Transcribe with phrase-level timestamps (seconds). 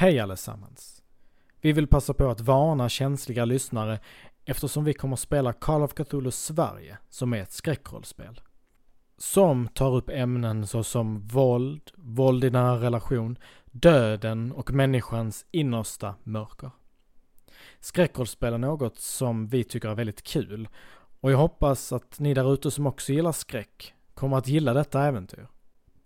[0.00, 1.02] Hej allesammans!
[1.60, 4.00] Vi vill passa på att varna känsliga lyssnare
[4.44, 8.40] eftersom vi kommer att spela Call of Cthulhu Sverige, som är ett skräckrollspel.
[9.16, 16.70] Som tar upp ämnen såsom våld, våld i nära relation, döden och människans innersta mörker.
[17.80, 20.68] Skräckrollspel är något som vi tycker är väldigt kul
[21.20, 25.04] och jag hoppas att ni där ute som också gillar skräck kommer att gilla detta
[25.04, 25.46] äventyr.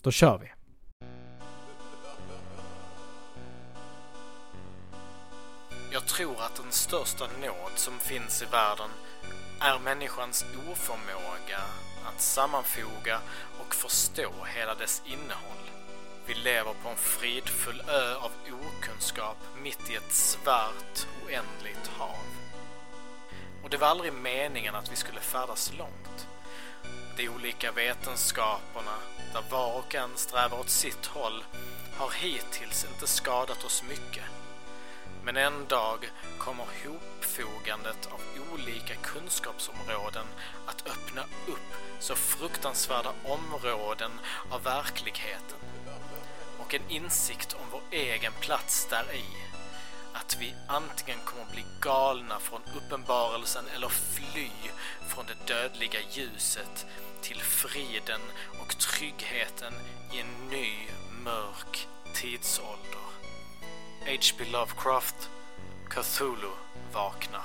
[0.02, 0.61] Då kör vi!
[6.02, 8.90] Jag tror att den största nåd som finns i världen
[9.60, 11.60] är människans oförmåga
[12.04, 13.20] att sammanfoga
[13.60, 15.70] och förstå hela dess innehåll.
[16.26, 22.26] Vi lever på en fridfull ö av okunskap mitt i ett svart, oändligt hav.
[23.64, 26.28] Och det var aldrig meningen att vi skulle färdas långt.
[27.16, 28.96] De olika vetenskaperna,
[29.32, 31.44] där var och en strävar åt sitt håll,
[31.96, 34.24] har hittills inte skadat oss mycket.
[35.24, 38.20] Men en dag kommer hopfogandet av
[38.52, 40.26] olika kunskapsområden
[40.66, 44.10] att öppna upp så fruktansvärda områden
[44.50, 45.58] av verkligheten
[46.58, 49.24] och en insikt om vår egen plats där i.
[50.12, 54.50] Att vi antingen kommer bli galna från uppenbarelsen eller fly
[55.08, 56.86] från det dödliga ljuset
[57.20, 58.20] till friden
[58.60, 59.74] och tryggheten
[60.12, 60.72] i en ny
[61.24, 63.21] mörk tidsålder.
[64.06, 64.44] H.P.
[64.52, 65.30] Lovecraft,
[65.90, 66.52] Cthulhu
[66.92, 67.42] vaknar.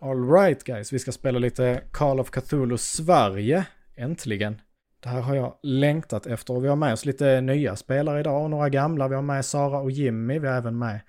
[0.00, 4.60] Alright guys, vi ska spela lite Call of Cthulhu Sverige, äntligen.
[5.00, 8.42] Det här har jag längtat efter och vi har med oss lite nya spelare idag
[8.42, 9.08] och några gamla.
[9.08, 11.00] Vi har med Sara och Jimmy, vi har även med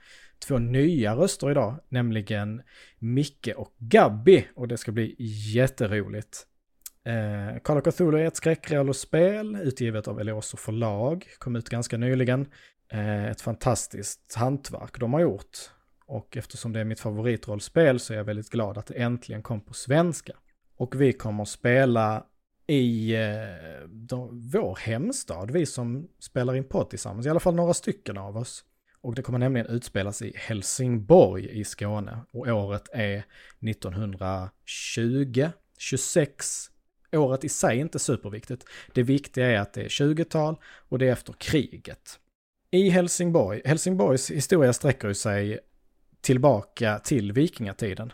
[0.47, 2.61] två nya röster idag, nämligen
[2.99, 5.15] Micke och Gabby och det ska bli
[5.53, 6.45] jätteroligt.
[7.09, 12.47] Eh, Call of Cthulhu är ett skräckrollspel utgivet av Elioso förlag, kom ut ganska nyligen.
[12.91, 15.57] Eh, ett fantastiskt hantverk de har gjort.
[16.05, 19.61] Och eftersom det är mitt favoritrollspel så är jag väldigt glad att det äntligen kom
[19.61, 20.33] på svenska.
[20.77, 22.25] Och vi kommer att spela
[22.67, 27.73] i eh, de, vår hemstad, vi som spelar in podd tillsammans, i alla fall några
[27.73, 28.65] stycken av oss.
[29.01, 32.19] Och det kommer nämligen utspelas i Helsingborg i Skåne.
[32.31, 33.23] Och året är
[33.61, 36.69] 1920, 26,
[37.13, 38.65] året i sig är inte superviktigt.
[38.93, 40.55] Det viktiga är att det är 20-tal
[40.89, 42.19] och det är efter kriget.
[42.71, 45.59] I Helsingborg, Helsingborgs historia sträcker sig
[46.21, 48.13] tillbaka till vikingatiden.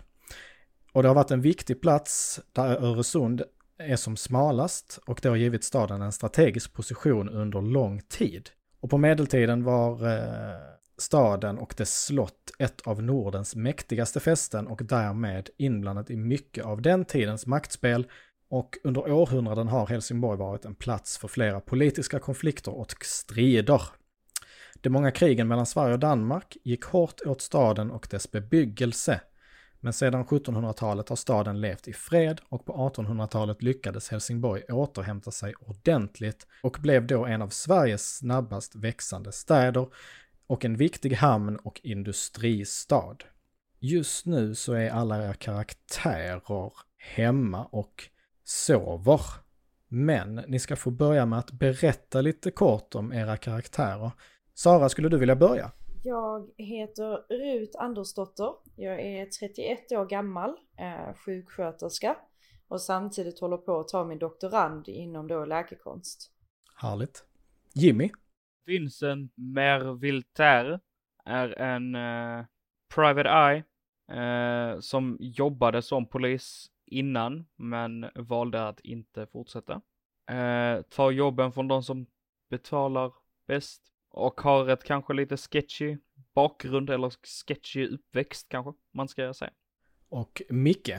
[0.91, 3.43] Och det har varit en viktig plats där Öresund
[3.77, 8.49] är som smalast och det har givit staden en strategisk position under lång tid.
[8.79, 10.59] Och på medeltiden var eh,
[10.97, 16.81] staden och dess slott ett av Nordens mäktigaste fästen och därmed inblandat i mycket av
[16.81, 18.07] den tidens maktspel
[18.49, 23.81] och under århundraden har Helsingborg varit en plats för flera politiska konflikter och strider.
[24.81, 29.21] De många krigen mellan Sverige och Danmark gick hårt åt staden och dess bebyggelse.
[29.79, 35.53] Men sedan 1700-talet har staden levt i fred och på 1800-talet lyckades Helsingborg återhämta sig
[35.55, 39.87] ordentligt och blev då en av Sveriges snabbast växande städer
[40.47, 43.17] och en viktig hamn och industristad.
[43.79, 48.09] Just nu så är alla era karaktärer hemma och
[48.45, 49.21] sover.
[49.87, 54.11] Men ni ska få börja med att berätta lite kort om era karaktärer.
[54.53, 55.71] Sara, skulle du vilja börja?
[56.03, 58.53] Jag heter Rut Andersdotter.
[58.75, 62.17] Jag är 31 år gammal, är sjuksköterska
[62.67, 66.31] och samtidigt håller på att ta min doktorand inom då läkekonst.
[66.75, 67.23] Härligt.
[67.73, 68.09] Jimmy?
[68.65, 70.79] Vincent Mervilter
[71.25, 72.45] är en uh,
[72.95, 73.63] private eye
[74.73, 79.81] uh, som jobbade som polis innan, men valde att inte fortsätta.
[80.31, 82.05] Uh, tar jobben från de som
[82.49, 83.13] betalar
[83.47, 85.97] bäst och har ett kanske lite sketchy
[86.35, 87.13] bakgrund eller
[87.47, 89.51] sketchy uppväxt kanske man ska säga.
[90.09, 90.89] Och Micke?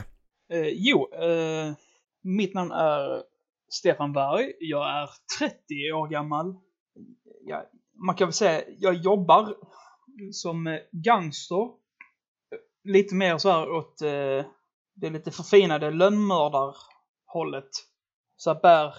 [0.53, 1.73] Eh, jo, eh,
[2.21, 3.23] mitt namn är
[3.69, 4.53] Stefan Berg.
[4.59, 5.09] Jag är
[5.39, 6.55] 30 år gammal.
[7.45, 7.63] Jag,
[8.05, 9.55] man kan väl säga, jag jobbar
[10.31, 11.69] som gangster.
[12.83, 14.45] Lite mer så här åt eh,
[14.99, 17.69] det lite förfinade lönnmördarhållet.
[18.35, 18.95] Så här bär,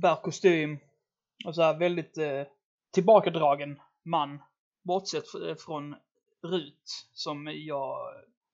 [0.00, 0.78] bär kostym
[1.46, 2.42] och så här väldigt eh,
[2.92, 4.42] tillbakadragen man.
[4.82, 5.24] Bortsett
[5.58, 5.94] från
[6.42, 7.96] Rut, som jag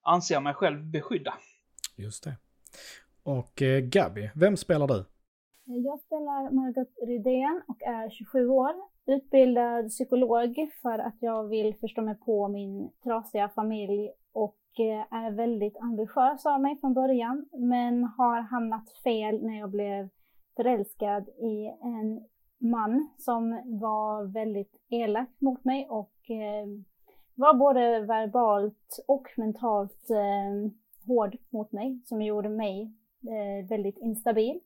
[0.03, 1.35] anser mig själv beskydda.
[1.97, 2.37] Just det.
[3.23, 5.05] Och eh, Gabi, vem spelar du?
[5.65, 8.73] Jag spelar Margot Rydén och är 27 år.
[9.07, 14.13] Utbildad psykolog för att jag vill förstå mig på min trasiga familj eh,
[14.79, 20.09] Eh, är väldigt ambitiös av mig från början men har hamnat fel när jag blev
[20.57, 22.25] förälskad i en
[22.59, 23.51] man som
[23.81, 26.67] var väldigt elak mot mig och eh,
[27.35, 30.73] var både verbalt och mentalt eh,
[31.07, 34.61] hård mot mig som gjorde mig eh, väldigt instabil.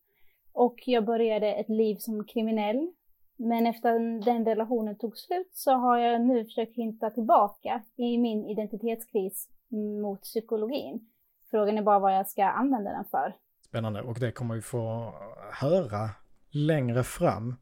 [0.52, 2.92] Och jag började ett liv som kriminell.
[3.36, 8.44] Men efter den relationen tog slut så har jag nu försökt hitta tillbaka i min
[8.44, 11.08] identitetskris mot psykologin.
[11.50, 13.36] Frågan är bara vad jag ska använda den för.
[13.64, 15.14] Spännande och det kommer vi få
[15.52, 16.10] höra
[16.50, 17.54] längre fram.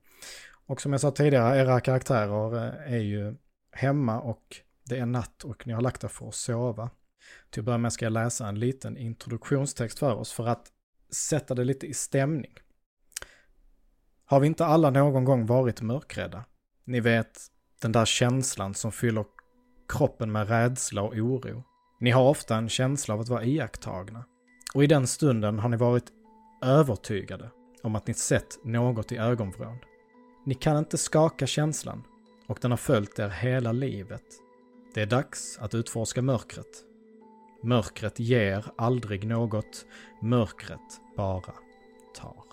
[0.66, 3.34] Och som jag sa tidigare, era karaktärer eh, är ju
[3.72, 6.90] hemma och det är natt och ni har lagt er för att sova.
[7.50, 10.72] Till att börja med ska jag läsa en liten introduktionstext för oss för att
[11.10, 12.54] sätta det lite i stämning.
[14.24, 16.44] Har vi inte alla någon gång varit mörkrädda?
[16.84, 17.40] Ni vet,
[17.82, 19.24] den där känslan som fyller
[19.88, 21.64] kroppen med rädsla och oro.
[22.02, 24.24] Ni har ofta en känsla av att vara iakttagna.
[24.74, 26.12] Och i den stunden har ni varit
[26.62, 27.50] övertygade
[27.82, 29.78] om att ni sett något i ögonvrån.
[30.46, 32.02] Ni kan inte skaka känslan
[32.46, 34.24] och den har följt er hela livet.
[34.94, 36.84] Det är dags att utforska mörkret.
[37.62, 39.86] Mörkret ger aldrig något,
[40.22, 41.54] mörkret bara
[42.14, 42.44] tar.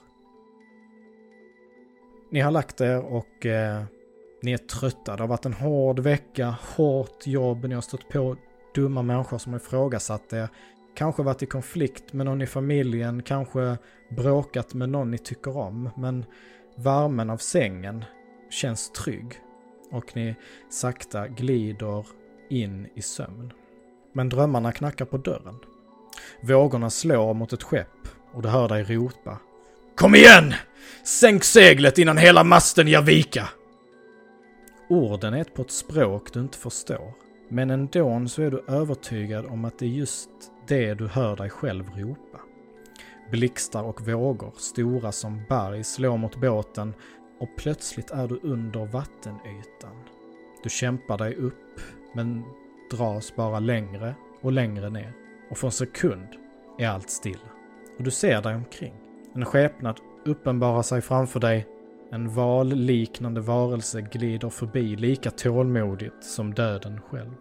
[2.32, 3.84] Ni har lagt er och eh,
[4.42, 8.36] ni är tröttade av att en hård vecka, hårt jobb, ni har stött på
[8.76, 10.50] dumma människor som har ifrågasatt er.
[10.96, 13.78] Kanske varit i konflikt med någon i familjen, kanske
[14.10, 15.90] bråkat med någon ni tycker om.
[15.98, 16.26] Men
[16.76, 18.06] värmen av sängen
[18.50, 19.40] känns trygg
[19.92, 20.36] och ni
[20.70, 22.06] sakta glider
[22.50, 23.54] in i sömn.
[24.14, 25.56] Men drömmarna knackar på dörren.
[26.42, 29.38] Vågorna slår mot ett skepp och du hör dig ropa.
[29.96, 30.54] Kom igen!
[31.04, 33.50] Sänk seglet innan hela masten ger vika!
[34.90, 37.14] Orden är på ett språk du inte förstår.
[37.50, 40.30] Men ändå så är du övertygad om att det är just
[40.68, 42.40] det du hör dig själv ropa.
[43.32, 46.94] Blixtar och vågor, stora som berg, slår mot båten
[47.40, 49.96] och plötsligt är du under vattenytan.
[50.64, 51.80] Du kämpar dig upp,
[52.14, 52.44] men
[52.92, 55.14] dras bara längre och längre ner.
[55.50, 56.28] Och för en sekund
[56.78, 57.50] är allt stilla.
[57.98, 58.94] Och du ser dig omkring.
[59.34, 61.68] En skepnad uppenbarar sig framför dig.
[62.12, 67.32] En valliknande varelse glider förbi lika tålmodigt som döden själv.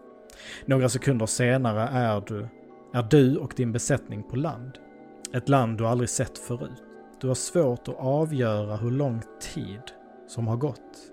[0.67, 2.49] Några sekunder senare är du,
[2.94, 4.79] är du och din besättning på land.
[5.32, 6.82] Ett land du aldrig sett förut.
[7.20, 9.23] Du har svårt att avgöra hur lång
[9.55, 9.82] tid
[10.26, 11.12] som har gått.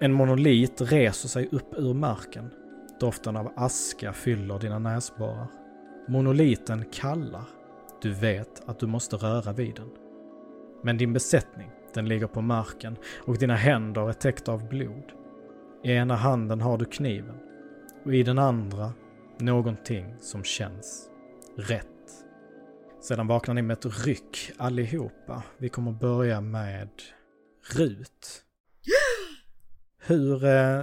[0.00, 2.50] En monolit reser sig upp ur marken.
[3.00, 5.46] Doften av aska fyller dina näsborrar.
[6.08, 7.44] Monoliten kallar.
[8.02, 9.90] Du vet att du måste röra vid den.
[10.82, 12.96] Men din besättning, den ligger på marken
[13.26, 15.12] och dina händer är täckta av blod.
[15.84, 17.38] I ena handen har du kniven
[18.04, 18.92] och i den andra
[19.38, 21.08] någonting som känns
[21.56, 21.86] rätt.
[23.00, 25.42] Sedan vaknar ni med ett ryck allihopa.
[25.58, 26.88] Vi kommer börja med
[27.76, 28.42] Rut.
[30.06, 30.82] Hur eh,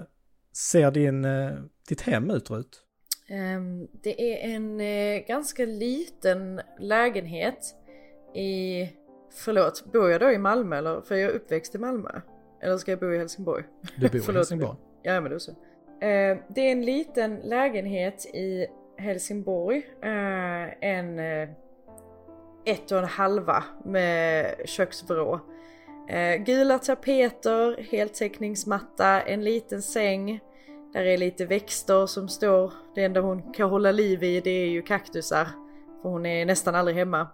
[0.53, 1.51] ser din, eh,
[1.89, 2.83] ditt hem ut Rut?
[3.29, 7.75] Um, det är en eh, ganska liten lägenhet
[8.35, 8.81] i,
[9.31, 11.01] förlåt, bor jag då i Malmö eller?
[11.01, 12.09] För jag är uppväxt i Malmö.
[12.61, 13.63] Eller ska jag bo i Helsingborg?
[13.97, 14.77] Du bor i Helsingborg?
[15.01, 15.51] Ja men då så.
[15.51, 15.57] Uh,
[16.47, 18.67] det är en liten lägenhet i
[18.97, 19.77] Helsingborg.
[20.03, 21.19] Uh, en
[22.65, 25.39] ett och en halva med köksvrå.
[26.45, 30.39] gula tapeter, heltäckningsmatta, en liten säng
[30.93, 34.67] där är lite växter som står, det enda hon kan hålla liv i det är
[34.67, 35.47] ju kaktusar.
[36.01, 37.27] För hon är nästan aldrig hemma.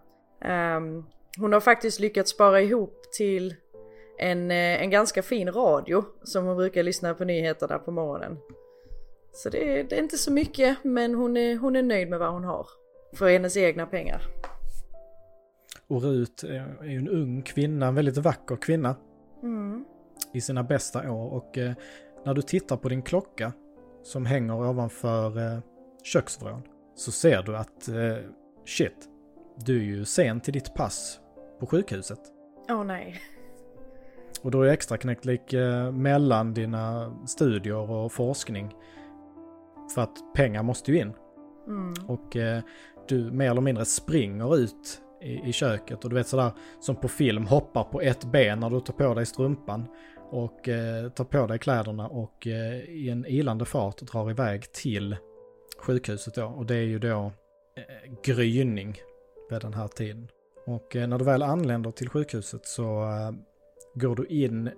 [0.45, 1.05] Um,
[1.37, 3.55] hon har faktiskt lyckats spara ihop till
[4.19, 8.37] en, eh, en ganska fin radio som hon brukar lyssna på nyheterna på morgonen.
[9.33, 12.31] Så det, det är inte så mycket men hon är, hon är nöjd med vad
[12.33, 12.67] hon har.
[13.13, 14.21] För hennes egna pengar.
[15.87, 18.95] Och Rut är ju en ung kvinna, en väldigt vacker kvinna.
[19.43, 19.85] Mm.
[20.33, 21.73] I sina bästa år och eh,
[22.25, 23.53] när du tittar på din klocka
[24.03, 25.59] som hänger ovanför eh,
[26.03, 26.61] köksvrån
[26.95, 28.29] så ser du att eh,
[28.65, 29.09] shit,
[29.65, 31.19] du är ju sen till ditt pass
[31.59, 32.19] på sjukhuset.
[32.69, 33.21] Åh oh, nej.
[34.41, 38.75] Och då är extra knäckt lik eh, mellan dina studier och forskning.
[39.95, 41.13] För att pengar måste ju in.
[41.67, 41.93] Mm.
[42.07, 42.63] Och eh,
[43.07, 47.07] du mer eller mindre springer ut i, i köket och du vet sådär som på
[47.07, 49.87] film hoppar på ett ben när du tar på dig strumpan
[50.29, 55.17] och eh, tar på dig kläderna och eh, i en ilande fart drar iväg till
[55.77, 56.45] sjukhuset då.
[56.45, 57.31] Och det är ju då
[57.75, 58.97] eh, gryning
[59.49, 60.27] vid den här tiden.
[60.65, 63.31] Och eh, när du väl anländer till sjukhuset så eh,
[63.93, 64.69] går du in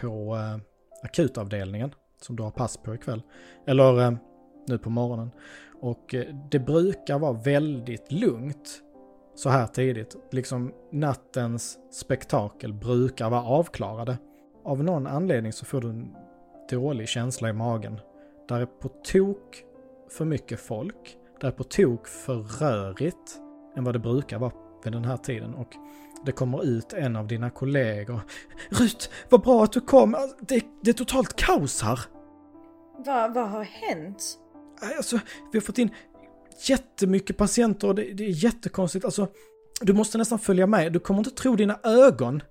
[0.00, 0.60] på eh,
[1.02, 3.22] akutavdelningen som du har pass på ikväll.
[3.66, 4.18] Eller
[4.66, 5.30] nu på morgonen.
[5.80, 6.14] Och
[6.50, 8.82] det brukar vara väldigt lugnt
[9.34, 10.16] så här tidigt.
[10.30, 14.18] Liksom nattens spektakel brukar vara avklarade.
[14.64, 16.16] av någon anledning så får du en
[16.70, 18.00] dålig känsla i magen.
[18.48, 19.64] Där är på tok
[20.10, 21.16] för mycket folk.
[21.40, 23.40] Där är på tok för rörigt
[23.76, 24.52] än vad det brukar vara
[24.84, 25.54] vid den här tiden.
[25.54, 25.68] Och
[26.26, 28.20] det kommer ut en av dina kollegor.
[28.70, 30.16] Rut, vad bra att du kom!
[30.40, 32.00] Det, det är totalt kaos här!
[33.06, 34.38] Vad vad har hänt?
[34.96, 35.16] Alltså,
[35.52, 35.90] vi har fått in
[36.68, 39.04] jättemycket patienter och det, det är jättekonstigt.
[39.04, 39.28] Alltså,
[39.80, 40.92] du måste nästan följa med.
[40.92, 42.42] Du kommer inte tro dina ögon.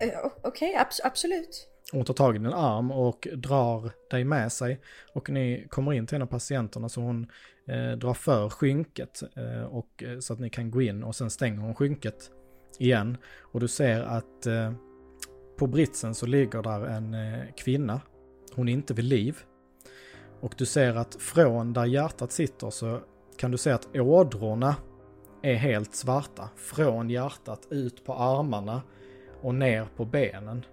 [0.00, 0.08] Eh,
[0.42, 1.68] Okej, abs- absolut.
[1.92, 4.80] Hon tar tag i din arm och drar dig med sig.
[5.12, 7.26] Och ni kommer in till en av patienterna så hon
[7.68, 9.22] eh, drar för skynket.
[9.36, 12.30] Eh, och, eh, så att ni kan gå in och sen stänger hon skynket
[12.78, 13.16] igen.
[13.40, 14.72] Och du ser att eh,
[15.56, 18.00] på britsen så ligger där en eh, kvinna.
[18.54, 19.38] Hon är inte vid liv.
[20.40, 23.00] Och du ser att från där hjärtat sitter så
[23.36, 24.76] kan du se att ådrorna
[25.42, 26.48] är helt svarta.
[26.56, 28.82] Från hjärtat ut på armarna
[29.42, 30.64] och ner på benen.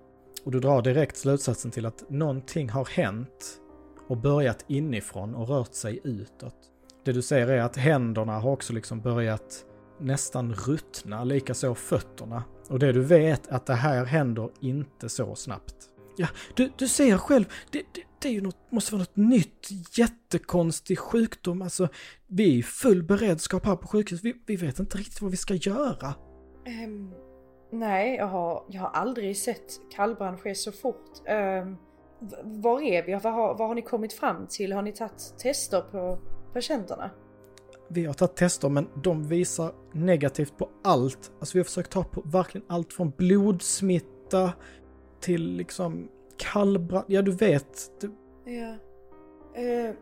[0.43, 3.59] Och du drar direkt slutsatsen till att någonting har hänt
[4.07, 6.70] och börjat inifrån och rört sig utåt.
[7.05, 9.65] Det du ser är att händerna har också liksom börjat
[9.99, 12.43] nästan ruttna, likaså fötterna.
[12.69, 15.75] Och det du vet att det här händer inte så snabbt.
[16.17, 19.69] Ja, du, du ser själv, det, det, det är ju något, måste vara något nytt,
[19.97, 21.61] jättekonstig sjukdom.
[21.61, 21.87] Alltså,
[22.27, 24.25] vi är i full beredskap här på sjukhuset.
[24.25, 26.13] Vi, vi vet inte riktigt vad vi ska göra.
[26.65, 27.11] Ehm,
[27.71, 31.11] nej, jag har, jag har aldrig sett kallbrand ske så fort.
[32.19, 33.13] V- var är vi?
[33.13, 34.73] Vad har, vad har ni kommit fram till?
[34.73, 36.19] Har ni tagit tester på
[36.53, 37.09] patienterna?
[37.87, 41.31] Vi har tagit tester men de visar negativt på allt.
[41.39, 44.53] Alltså vi har försökt ta på verkligen allt från blodsmitta
[45.19, 47.05] till liksom kallbrand.
[47.07, 48.01] Ja du vet.
[48.01, 48.11] Du,
[48.45, 48.75] Ja.
[49.61, 49.95] Eh,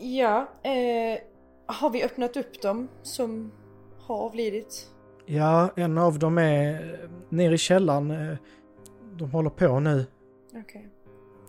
[0.00, 1.18] ja, eh,
[1.66, 3.52] har vi öppnat upp dem som
[3.98, 4.90] har avlidit?
[5.26, 8.36] ja, en av dem är eh, nere i källaren.
[9.16, 10.06] De håller på nu.
[10.54, 10.88] Okej.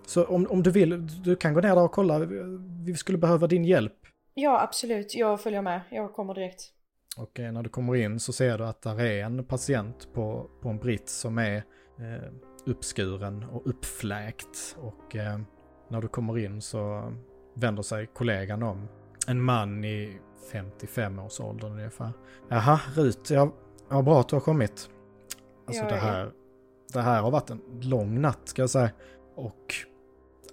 [0.05, 2.19] Så om, om du vill, du kan gå ner där och kolla.
[2.84, 3.98] Vi skulle behöva din hjälp.
[4.41, 5.15] Ja, absolut.
[5.15, 5.81] Jag följer med.
[5.89, 6.62] Jag kommer direkt.
[7.17, 10.50] Och eh, när du kommer in så ser du att där är en patient på,
[10.62, 11.58] på en britt som är
[12.00, 12.31] eh,
[12.65, 14.77] uppskuren och uppfläkt.
[14.79, 15.39] Och eh,
[15.88, 17.13] när du kommer in så
[17.53, 18.88] vänder sig kollegan om.
[19.27, 20.19] En man i
[20.51, 22.12] 55-årsåldern ungefär.
[22.50, 23.53] Jaha, Rut, ja,
[23.89, 24.89] ja, bra att du har kommit.
[25.67, 26.01] Alltså Ja, det ja.
[26.01, 26.31] här,
[26.93, 28.89] det här har varit en lång natt ska jag säga.
[29.36, 29.74] Och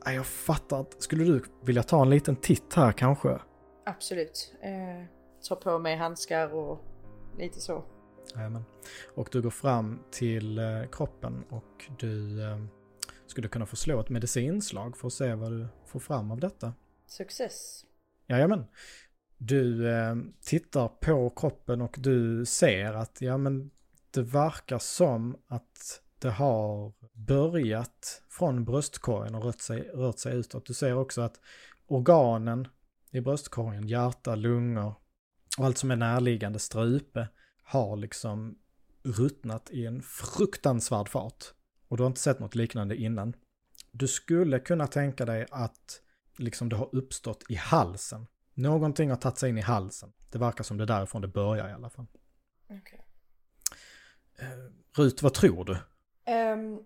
[0.05, 3.39] ja, jag fattar att, skulle du vilja ta en liten titt här kanske?
[3.87, 4.55] Absolut.
[4.61, 5.05] Eh,
[5.49, 6.85] ta på mig handskar och
[7.39, 7.85] lite så.
[8.35, 8.65] Jajamän.
[9.15, 12.65] Och du går fram till eh, kroppen och du eh,
[13.27, 16.73] skulle kunna få slå ett medicinslag för att se vad du får fram av detta.
[17.07, 17.85] Success.
[18.27, 18.65] Jajamän.
[19.39, 23.71] Du eh, tittar på kroppen och du ser att ja men
[24.11, 30.67] det verkar som att det har börjat från bröstkorgen och rört sig, rört sig utåt.
[30.67, 31.41] Du ser också att
[31.87, 32.69] organen
[33.17, 34.95] i bröstkorgen, hjärta, lungor
[35.59, 37.29] och allt som är närliggande strupe
[37.63, 38.59] har liksom
[39.03, 41.45] ruttnat i en fruktansvärd fart.
[41.89, 43.37] Och du har inte sett något liknande innan.
[43.93, 46.01] Du skulle kunna tänka dig att
[46.39, 48.27] liksom det har uppstått i halsen.
[48.55, 50.13] Någonting har tagit sig in i halsen.
[50.31, 52.07] Det verkar som det är därifrån det börjar i alla fall.
[52.71, 53.07] Okej.
[54.39, 54.49] Eh,
[54.97, 55.79] Rut, vad tror du?
[56.25, 56.81] Ehm,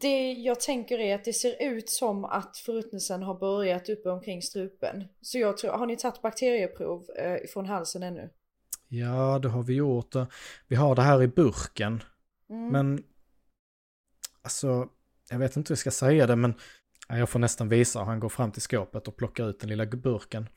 [0.00, 4.42] det jag tänker är att det ser ut som att förruttnelsen har börjat uppe omkring
[4.42, 5.04] strupen.
[5.20, 8.30] Så jag tror, har ni tagit bakterieprov eh, från halsen ännu?
[8.88, 10.14] Ja, det har vi gjort.
[10.68, 12.02] Vi har det här i burken.
[12.50, 12.68] Mm.
[12.68, 13.02] Men,
[14.42, 14.88] alltså,
[15.30, 16.54] jag vet inte hur jag ska säga det, men
[17.08, 18.02] ja, jag får nästan visa.
[18.02, 20.48] Han går fram till skåpet och plockar ut den lilla burken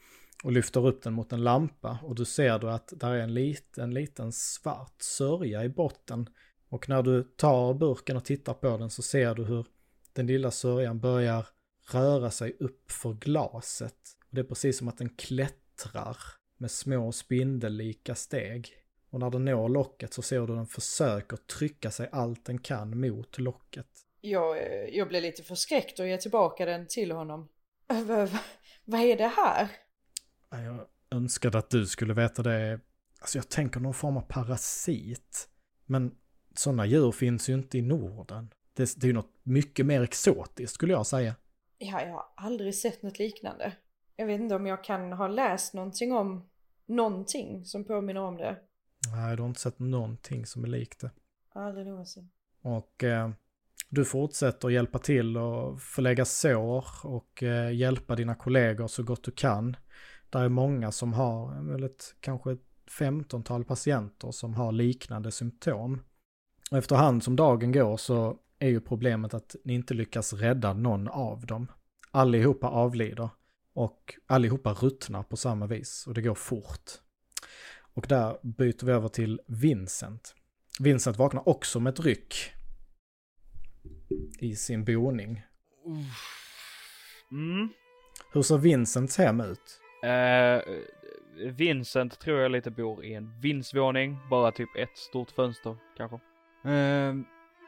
[0.43, 1.99] och lyfter upp den mot en lampa.
[2.03, 6.29] Och du ser då att där är en liten, liten svart sörja i botten.
[6.69, 9.65] Och när du tar burken och tittar på den så ser du hur
[10.13, 11.47] den lilla sörjan börjar
[11.91, 13.95] röra sig upp för glaset.
[14.29, 16.17] Det är precis som att den klättrar
[16.57, 18.69] med små spindellika steg.
[19.09, 22.99] Och när den når locket så ser du den försöker trycka sig allt den kan
[22.99, 23.87] mot locket.
[24.21, 24.63] Jag, eh,
[24.97, 27.47] jag blir lite förskräckt och ger tillbaka den till honom.
[28.85, 29.67] Vad- är det här?
[30.49, 32.79] Ja, Jag önskade att du skulle veta det.
[33.19, 35.49] Alltså jag tänker någon form av parasit.
[35.85, 36.15] Men
[36.59, 38.49] sådana djur finns ju inte i Norden.
[38.73, 41.35] Det, det är ju något mycket mer exotiskt skulle jag säga.
[41.77, 43.73] Ja, jag har aldrig sett något liknande.
[44.15, 46.49] Jag vet inte om jag kan ha läst någonting om
[46.85, 48.57] någonting som påminner om det.
[49.15, 51.11] Nej, du har inte sett någonting som är likt det.
[51.53, 52.29] Aldrig någonsin.
[52.61, 53.29] Och eh,
[53.89, 59.31] du fortsätter hjälpa till och förlägga sår och eh, hjälpa dina kollegor så gott du
[59.31, 59.75] kan.
[60.29, 62.65] Det är många som har, väl ett, kanske ett
[62.99, 66.01] femtontal patienter som har liknande symptom.
[66.71, 71.07] Och efterhand som dagen går så är ju problemet att ni inte lyckas rädda någon
[71.07, 71.71] av dem.
[72.11, 73.29] Allihopa avlider
[73.73, 76.91] och allihopa ruttnar på samma vis och det går fort.
[77.93, 80.35] Och där byter vi över till Vincent.
[80.79, 82.35] Vincent vaknar också med ett ryck
[84.39, 85.41] i sin boning.
[87.31, 87.69] Mm.
[88.33, 89.81] Hur ser Vincents hem ut?
[90.03, 90.61] Eh,
[91.51, 96.19] Vincent tror jag lite bor i en vindsvåning, bara typ ett stort fönster kanske.
[96.63, 97.25] Ehm,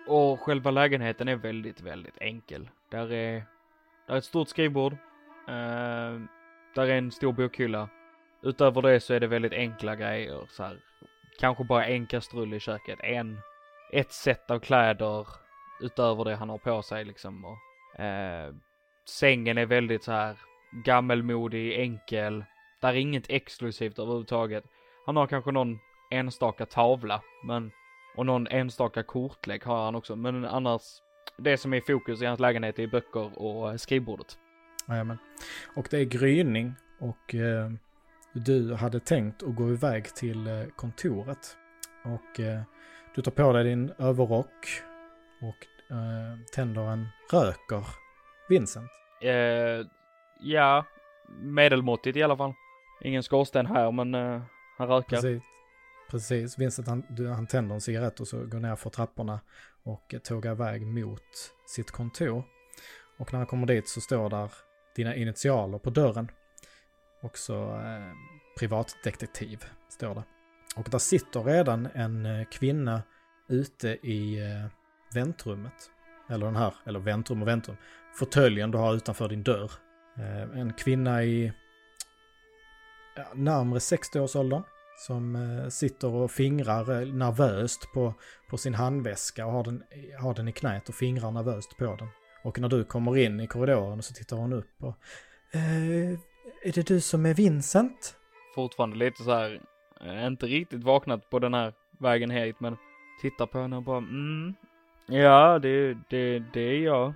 [0.08, 2.70] och själva lägenheten är väldigt, väldigt enkel.
[2.90, 3.44] Där är,
[4.08, 4.94] där är ett stort skrivbord.
[5.48, 6.20] Eh,
[6.76, 7.90] där är en stor bokhylla.
[8.44, 10.80] Utöver det så är det väldigt enkla grejer så här.
[11.40, 13.40] Kanske bara en kastrull i köket, en,
[13.92, 15.28] ett set av kläder
[15.82, 17.46] utöver det han har på sig liksom.
[17.46, 18.54] Och, eh,
[19.06, 20.38] sängen är väldigt så här
[20.86, 22.46] gammelmodig, enkel.
[22.82, 24.64] Där är inget exklusivt överhuvudtaget.
[25.06, 25.80] Han har kanske någon
[26.12, 27.72] enstaka tavla, men
[28.16, 30.16] och någon enstaka kortlek har han också.
[30.16, 30.82] Men annars,
[31.38, 34.38] det som är i fokus i hans lägenhet är böcker och skrivbordet.
[34.88, 35.18] Jajamän.
[35.76, 37.72] Och det är gryning och eh,
[38.34, 41.58] du hade tänkt att gå iväg till eh, kontoret.
[42.04, 42.62] Och eh,
[43.16, 44.68] du tar på dig din överrock
[45.42, 47.86] och eh, tänder en röker.
[48.50, 48.92] Vincent.
[49.22, 49.88] Eh,
[50.40, 50.86] ja,
[51.42, 52.54] medelmåttigt i alla fall.
[53.02, 54.42] Ingen skorsten här, men eh,
[54.78, 55.18] han rökar.
[55.18, 55.44] Precis.
[56.12, 56.60] Precis.
[56.60, 57.04] Vincent han,
[57.36, 59.40] han tänder en cigarett och så går ner för trapporna
[59.84, 62.44] och eh, tågar iväg mot sitt kontor.
[63.18, 64.52] Och när han kommer dit så står där
[64.96, 66.32] dina initialer på dörren.
[67.22, 68.14] Också eh,
[68.60, 70.24] privatdetektiv står det.
[70.76, 73.04] Och där sitter redan en eh, kvinna
[73.48, 74.66] ute i eh,
[75.14, 75.92] väntrummet.
[76.30, 77.78] Eller den här, eller väntrum och väntrum.
[78.16, 79.72] Fåtöljen du har utanför din dörr.
[80.18, 81.54] Eh, en kvinna i
[83.16, 84.64] ja, närmre 60-årsåldern.
[85.08, 88.14] Som eh, sitter och fingrar eh, nervöst på,
[88.50, 89.84] på sin handväska och har den,
[90.22, 92.08] har den i knät och fingrar nervöst på den.
[92.44, 94.96] Och när du kommer in i korridoren så tittar hon upp och...
[95.52, 96.20] Eh,
[96.64, 98.16] är det du som är Vincent?
[98.56, 99.62] Fortfarande lite så här,
[100.06, 102.78] eh, inte riktigt vaknat på den här vägen hit, men
[103.22, 104.54] tittar på henne och bara mm.
[105.08, 107.14] Ja, det, det, det är jag.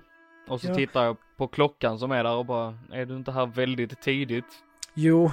[0.48, 0.74] Och så Ja.
[0.74, 4.62] tittar jag på klockan som är där och bara, är du inte här väldigt tidigt?
[4.94, 5.30] Jo,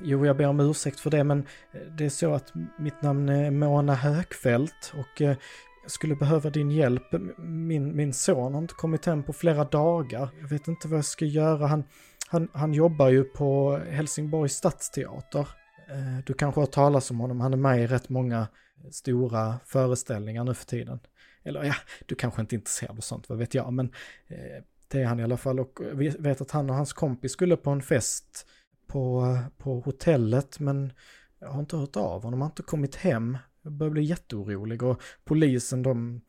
[0.00, 1.38] jo, jag ber om ursäkt för det, men
[1.72, 5.36] eh, det är så att mitt namn är Mona Högfeldt och eh,
[5.82, 7.14] jag skulle behöva din hjälp.
[7.38, 10.28] Min, min son har inte kommit hem på flera dagar.
[10.40, 11.66] Jag vet inte vad jag ska göra.
[11.66, 11.84] Han,
[12.28, 15.48] han, han jobbar ju på Helsingborgs stadsteater.
[15.88, 17.40] Eh, du kanske har talat om honom.
[17.40, 18.46] Han är med i rätt många
[18.90, 21.00] stora föreställningar nu för tiden.
[21.42, 21.74] Eller ja,
[22.06, 23.86] du kanske inte är intresserad av sånt, vad vet jag, men
[24.26, 25.60] eh, det är han i alla fall.
[25.60, 28.46] Och vi vet att han och hans kompis skulle på en fest
[28.88, 30.92] på, på hotellet men
[31.38, 33.38] jag har inte hört av honom, han har inte kommit hem.
[33.62, 36.20] Jag börjar bli jätteorolig och polisen de,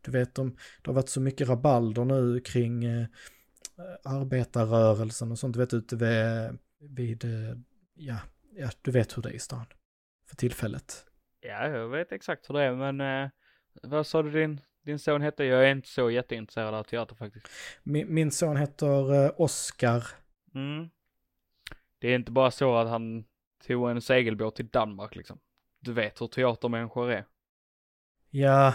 [0.00, 3.06] du vet de, det har varit så mycket rabalder nu kring eh,
[4.04, 6.58] arbetarrörelsen och sånt, du vet ute vid,
[6.90, 7.56] vid eh,
[7.94, 8.16] ja,
[8.56, 9.66] ja, du vet hur det är i stan
[10.28, 11.04] för tillfället.
[11.40, 13.30] Ja, jag vet exakt hur det är, men eh,
[13.82, 15.44] vad sa du din, din son hette?
[15.44, 17.48] Jag är inte så jätteintresserad av teater faktiskt.
[17.82, 20.06] Min, min son heter eh, Oskar.
[20.54, 20.88] Mm.
[21.98, 23.24] Det är inte bara så att han
[23.66, 25.38] tog en segelbåt till Danmark liksom.
[25.80, 27.24] Du vet hur teatermänniskor är.
[28.30, 28.74] Ja,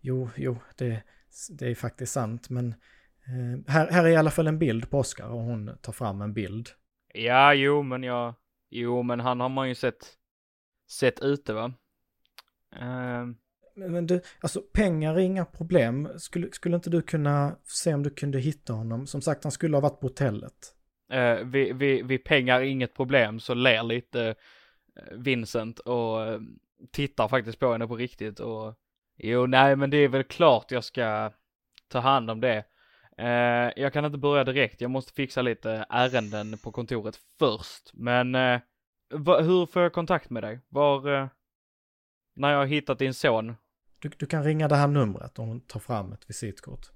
[0.00, 1.02] jo, jo, det,
[1.50, 2.68] det är faktiskt sant, men
[3.26, 6.22] eh, här, här är i alla fall en bild på Oskar och hon tar fram
[6.22, 6.68] en bild.
[7.14, 8.34] Ja, jo, men jag,
[8.70, 10.14] jo, men han har man ju sett,
[10.90, 11.72] sett ute va.
[12.76, 13.36] Ehm,
[13.74, 16.08] Men, men du, alltså pengar är inga problem.
[16.18, 19.06] Skulle, skulle inte du kunna se om du kunde hitta honom?
[19.06, 20.74] Som sagt, han skulle ha varit på hotellet
[21.10, 24.34] eh, vi, vi, vi pengar inget problem, så ler lite
[24.96, 26.40] eh, Vincent och eh,
[26.90, 28.74] tittar faktiskt på henne på riktigt och
[29.16, 31.32] jo, nej, men det är väl klart jag ska
[31.88, 32.64] ta hand om det.
[33.18, 38.34] Eh, jag kan inte börja direkt, jag måste fixa lite ärenden på kontoret först, men
[38.34, 38.60] eh,
[39.10, 40.60] va, hur får jag kontakt med dig?
[40.68, 41.28] Var, eh,
[42.34, 43.54] när jag har hittat din son?
[43.98, 46.86] Du, du kan ringa det här numret och hon tar fram ett visitkort.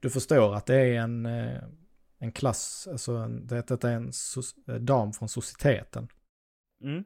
[0.00, 1.62] Du förstår att det är en, eh,
[2.22, 6.08] en klass, alltså en, det, det är en so- eh, dam från societeten.
[6.82, 7.04] Mm.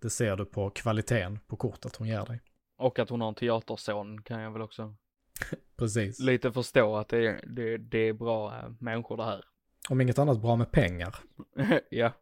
[0.00, 2.40] Det ser du på kvaliteten på kortet hon ger dig.
[2.78, 4.94] Och att hon har en teaterson kan jag väl också
[5.76, 6.20] Precis.
[6.20, 9.44] lite förstå att det är, det, det är bra äh, människor det här.
[9.88, 11.16] Om inget annat bra med pengar.
[11.90, 12.12] ja.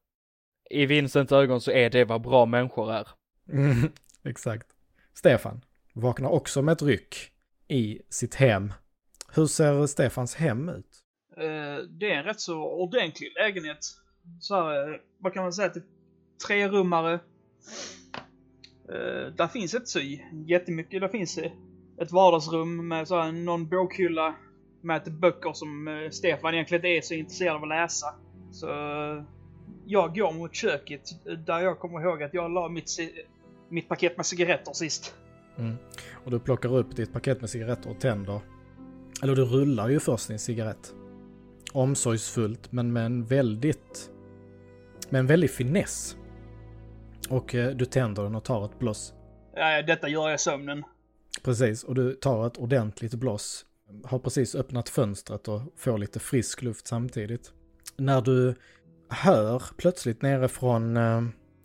[0.71, 3.09] I Vincents ögon så är det vad bra människor är.
[3.53, 3.93] Mm,
[4.25, 4.67] exakt.
[5.15, 7.33] Stefan vaknar också med ett ryck
[7.69, 8.73] i sitt hem.
[9.29, 11.03] Hur ser Stefans hem ut?
[11.37, 13.79] Eh, det är en rätt så ordentlig lägenhet.
[14.41, 15.85] Så här, eh, vad kan man säga, typ
[16.47, 17.13] trerummare.
[18.89, 20.01] Eh, där finns inte så
[20.47, 21.53] jättemycket, där finns eh,
[22.01, 24.35] ett vardagsrum med så här, någon bokhylla
[24.81, 28.07] med böcker som Stefan egentligen inte är så intresserad av att läsa.
[28.53, 28.67] Så
[29.87, 31.03] jag går mot köket
[31.47, 32.91] där jag kommer ihåg att jag la mitt,
[33.69, 35.15] mitt paket med cigaretter sist.
[35.59, 35.77] Mm.
[36.25, 38.41] Och du plockar upp ditt paket med cigaretter och tänder.
[39.23, 40.95] Eller du rullar ju först din cigarett.
[41.77, 44.11] Omsorgsfullt men med en väldigt...
[45.11, 46.17] Med en väldig finess.
[47.31, 49.15] Och eh, du tänder den och tar ett bloss.
[49.55, 50.85] Ja, detta gör jag i sömnen.
[51.43, 53.67] Precis, och du tar ett ordentligt bloss.
[54.05, 57.53] Har precis öppnat fönstret och får lite frisk luft samtidigt.
[57.97, 58.55] När du
[59.09, 61.23] hör plötsligt nere från eh,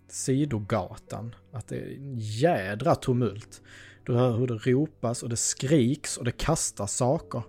[0.07, 3.61] sidogatan att det är en jädra tumult.
[4.05, 7.43] Du hör hur det ropas och det skriks och det kastas saker.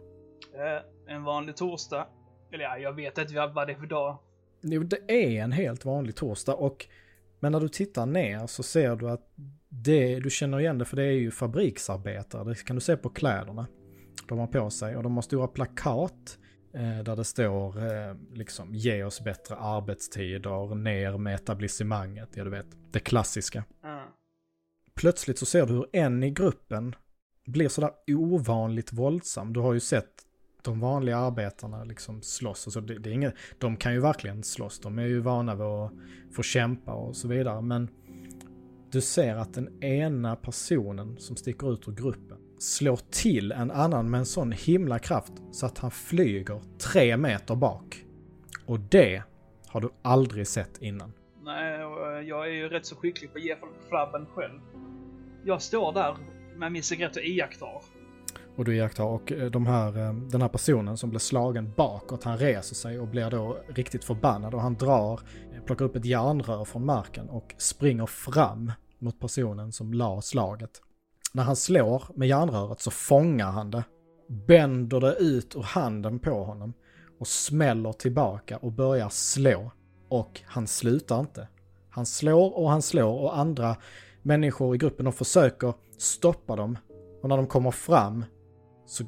[1.09, 2.07] En vanlig torsdag.
[2.53, 4.19] Eller ja, jag vet inte vad det är för dag.
[4.61, 6.87] Jo, det är en helt vanlig torsdag och
[7.41, 9.33] men när du tittar ner så ser du att
[9.69, 12.45] det, du känner igen det för det är ju fabriksarbetare.
[12.45, 13.67] Det kan du se på kläderna
[14.29, 16.39] de har på sig och de har stora plakat
[16.75, 22.51] eh, där det står eh, liksom ge oss bättre arbetstider, ner med etablissemanget, ja du
[22.51, 23.65] vet, det klassiska.
[23.85, 24.09] Mm.
[24.95, 26.95] Plötsligt så ser du hur en i gruppen
[27.47, 29.53] blir sådär ovanligt våldsam.
[29.53, 30.27] Du har ju sett
[30.63, 32.67] de vanliga arbetarna liksom slåss.
[32.67, 34.81] Alltså det, det är inget, de kan ju verkligen slåss.
[34.81, 35.93] De är ju vana vid att
[36.33, 37.63] få kämpa och så vidare.
[37.63, 37.89] Men
[38.93, 44.11] du ser att den ena personen som sticker ut ur gruppen slår till en annan
[44.11, 48.05] med en sån himla kraft så att han flyger tre meter bak.
[48.67, 49.23] Och det
[49.67, 51.13] har du aldrig sett innan.
[51.45, 53.57] Nej, eh, jag är ju rätt så skicklig på att ge
[53.89, 54.61] flabben själv.
[55.45, 56.17] Jag står där
[56.57, 57.83] med min cigarett och iakttar.
[58.57, 62.25] Och du iakttar och eh, de här, eh, den här personen som blir slagen bakåt,
[62.25, 65.21] han reser sig och blir då riktigt förbannad och han drar,
[65.53, 70.83] eh, plockar upp ett järnrör från marken och springer fram mot personen som la slaget.
[71.33, 73.85] När han slår med järnröret så fångar han det,
[74.29, 76.73] bänder det ut ur handen på honom
[77.21, 79.71] och smäller tillbaka och börjar slå.
[80.09, 81.49] Och han slutar inte.
[81.91, 83.77] Han slår och han slår och andra
[84.23, 86.79] människor i gruppen de försöker stoppa dem.
[87.23, 88.25] Och när de kommer fram
[88.93, 89.05] så,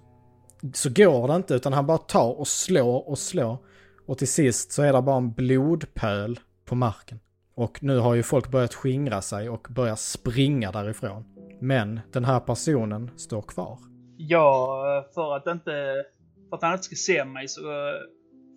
[0.75, 3.59] så går det inte utan han bara tar och slår och slår.
[4.07, 7.21] Och till sist så är det bara en blodpöl på marken.
[7.55, 11.25] Och nu har ju folk börjat skingra sig och börja springa därifrån.
[11.61, 13.79] Men den här personen står kvar.
[14.17, 16.05] Ja, för att inte,
[16.49, 17.95] för att han inte ska se mig så uh,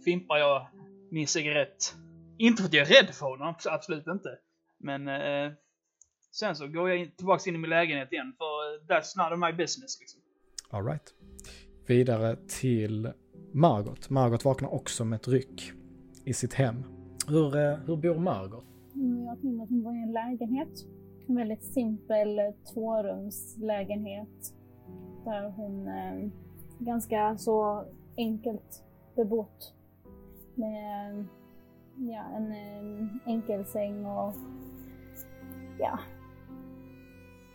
[0.05, 0.67] fimpar jag
[1.11, 1.95] min cigarett.
[2.37, 4.29] Inte för att jag är rädd för honom, absolut inte.
[4.79, 5.51] Men uh,
[6.31, 9.51] sen så går jag in, tillbaks in i min lägenhet igen för that's none of
[9.51, 10.21] my business liksom.
[10.69, 11.13] Alright.
[11.88, 13.12] Vidare till
[13.52, 14.10] Margot.
[14.10, 15.71] Margot vaknar också med ett ryck
[16.26, 16.84] i sitt hem.
[17.28, 18.63] Hur, eh, hur bor Margot?
[18.95, 20.86] Mm, jag tror att hon bor i en lägenhet
[21.28, 24.54] en väldigt simpel eh, tvårumslägenhet
[25.26, 26.30] där hon eh,
[26.80, 27.86] ganska så
[28.17, 28.84] enkelt
[29.15, 29.73] bebott
[30.56, 31.26] med eh,
[31.97, 34.34] ja, en, en enkel säng och
[35.80, 36.00] ja,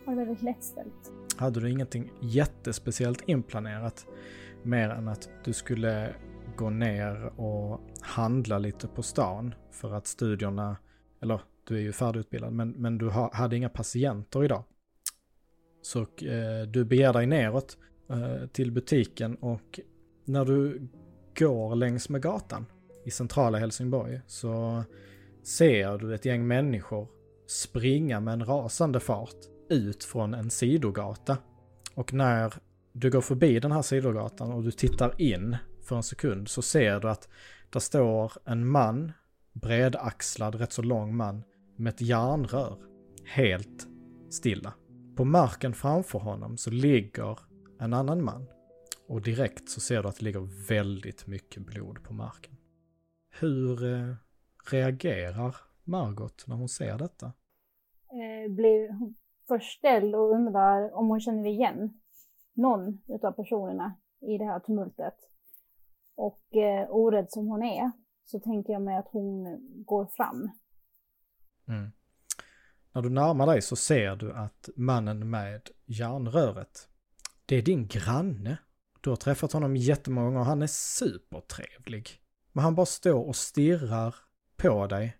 [0.05, 1.22] har det väldigt lättställt.
[1.43, 4.05] Hade du ingenting jättespeciellt inplanerat
[4.61, 6.15] mer än att du skulle
[6.55, 10.77] gå ner och handla lite på stan för att studierna,
[11.21, 14.63] eller du är ju färdigutbildad, men, men du ha, hade inga patienter idag.
[15.81, 17.77] Så eh, du beger dig neråt
[18.09, 19.79] eh, till butiken och
[20.25, 20.87] när du
[21.39, 22.65] går längs med gatan
[23.05, 24.83] i centrala Helsingborg så
[25.43, 27.07] ser du ett gäng människor
[27.47, 31.37] springa med en rasande fart ut från en sidogata.
[31.95, 32.53] Och när
[32.93, 36.99] du går förbi den här sidogatan och du tittar in för en sekund så ser
[36.99, 37.29] du att
[37.69, 39.11] där står en man,
[39.53, 41.43] bredaxlad, rätt så lång man,
[41.75, 42.77] med ett järnrör
[43.25, 43.87] helt
[44.29, 44.73] stilla.
[45.15, 47.39] På marken framför honom så ligger
[47.79, 48.47] en annan man
[49.07, 52.55] och direkt så ser du att det ligger väldigt mycket blod på marken.
[53.39, 54.15] Hur eh,
[54.71, 57.25] reagerar Margot när hon ser detta?
[57.25, 59.13] Eh, blir
[59.47, 62.01] förställd och undrar om hon känner igen
[62.53, 65.15] någon av personerna i det här tumultet.
[66.15, 67.91] Och eh, orädd som hon är
[68.25, 70.49] så tänker jag mig att hon går fram
[71.67, 71.91] Mm.
[72.91, 76.87] När du närmar dig så ser du att mannen med järnröret,
[77.45, 78.57] det är din granne.
[79.01, 82.09] Du har träffat honom jättemånga gånger och han är supertrevlig.
[82.51, 84.15] Men han bara står och stirrar
[84.57, 85.17] på dig.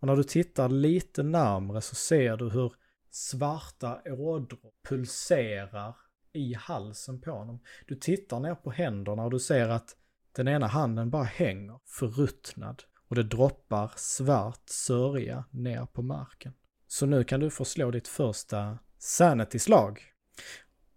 [0.00, 2.72] Och när du tittar lite närmre så ser du hur
[3.16, 5.96] svarta ådror pulserar
[6.32, 7.60] i halsen på honom.
[7.86, 9.96] Du tittar ner på händerna och du ser att
[10.32, 16.52] den ena handen bara hänger förruttnad och det droppar svart sörja ner på marken.
[16.86, 20.02] Så nu kan du få slå ditt första sanity-slag.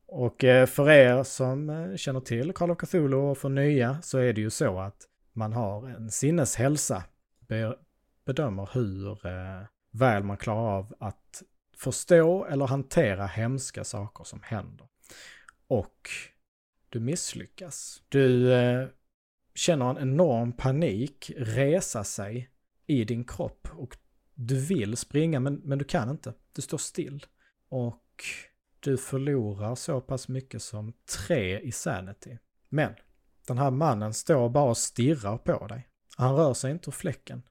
[0.05, 4.17] Och eh, för er som eh, känner till Call of Cthulhu och för nya så
[4.17, 7.03] är det ju så att man har en sinneshälsa.
[7.39, 7.75] Be
[8.25, 11.43] bedömer hur eh, väl man klarar av att
[11.79, 14.87] förstå eller hantera hemska saker som händer.
[15.67, 16.09] Och
[16.89, 18.01] du misslyckas.
[18.09, 18.87] Du eh,
[19.55, 22.49] känner en enorm panik resa sig
[22.87, 23.97] i din kropp och
[24.33, 26.33] du vill springa men, men du kan inte.
[26.53, 27.25] Du står still.
[27.69, 28.23] Och
[28.79, 32.37] du förlorar så pass mycket som tre i sanity.
[32.69, 32.93] Men
[33.47, 35.87] den här mannen står bara och stirrar på dig.
[36.17, 37.43] Han rör sig inte ur fläcken.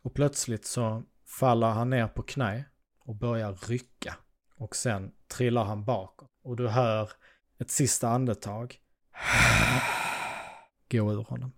[0.00, 2.64] Och plötsligt så faller han ner på knä
[3.08, 4.14] och börjar rycka.
[4.56, 6.30] Och sen trillar han bakåt.
[6.42, 7.10] Och du hör
[7.58, 8.80] ett sista andetag
[10.90, 11.52] gå ur honom.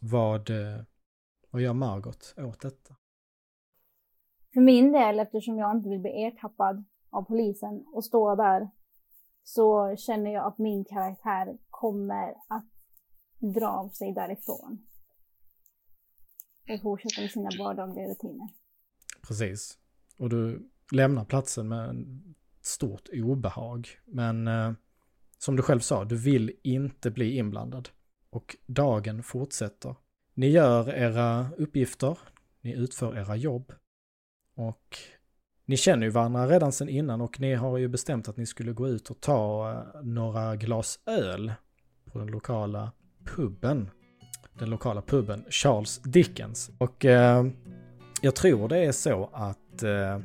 [0.00, 0.80] Vad, eh,
[1.50, 2.96] vad gör Margot åt detta?
[4.54, 8.70] För min del, eftersom jag inte vill bli ertappad av polisen och stå där,
[9.44, 12.66] så känner jag att min karaktär kommer att
[13.54, 14.86] dra av sig därifrån.
[16.68, 18.48] Och fortsätta med sina vardagliga rutiner.
[19.28, 19.78] Precis.
[20.18, 22.20] Och du lämnar platsen med
[22.62, 23.88] stort obehag.
[24.04, 24.72] Men eh,
[25.38, 27.88] som du själv sa, du vill inte bli inblandad.
[28.30, 29.94] Och dagen fortsätter.
[30.34, 32.18] Ni gör era uppgifter,
[32.60, 33.72] ni utför era jobb.
[34.54, 34.98] Och
[35.64, 38.72] ni känner ju varandra redan sedan innan och ni har ju bestämt att ni skulle
[38.72, 41.52] gå ut och ta eh, några glas öl
[42.04, 42.92] på den lokala
[43.24, 43.90] puben.
[44.58, 46.70] Den lokala puben Charles Dickens.
[46.78, 47.46] Och eh,
[48.20, 50.18] jag tror det är så att, eh,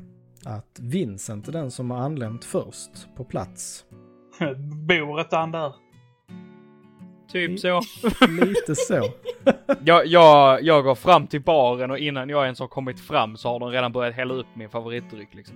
[0.46, 3.86] att Vincent är den som har anlänt först på plats.
[4.88, 5.74] Bor inte han där?
[7.32, 7.82] Typ så.
[8.28, 9.10] Lite så.
[9.84, 13.50] jag, jag, jag går fram till baren och innan jag ens har kommit fram så
[13.50, 15.56] har de redan börjat hälla upp min favoritdryck liksom.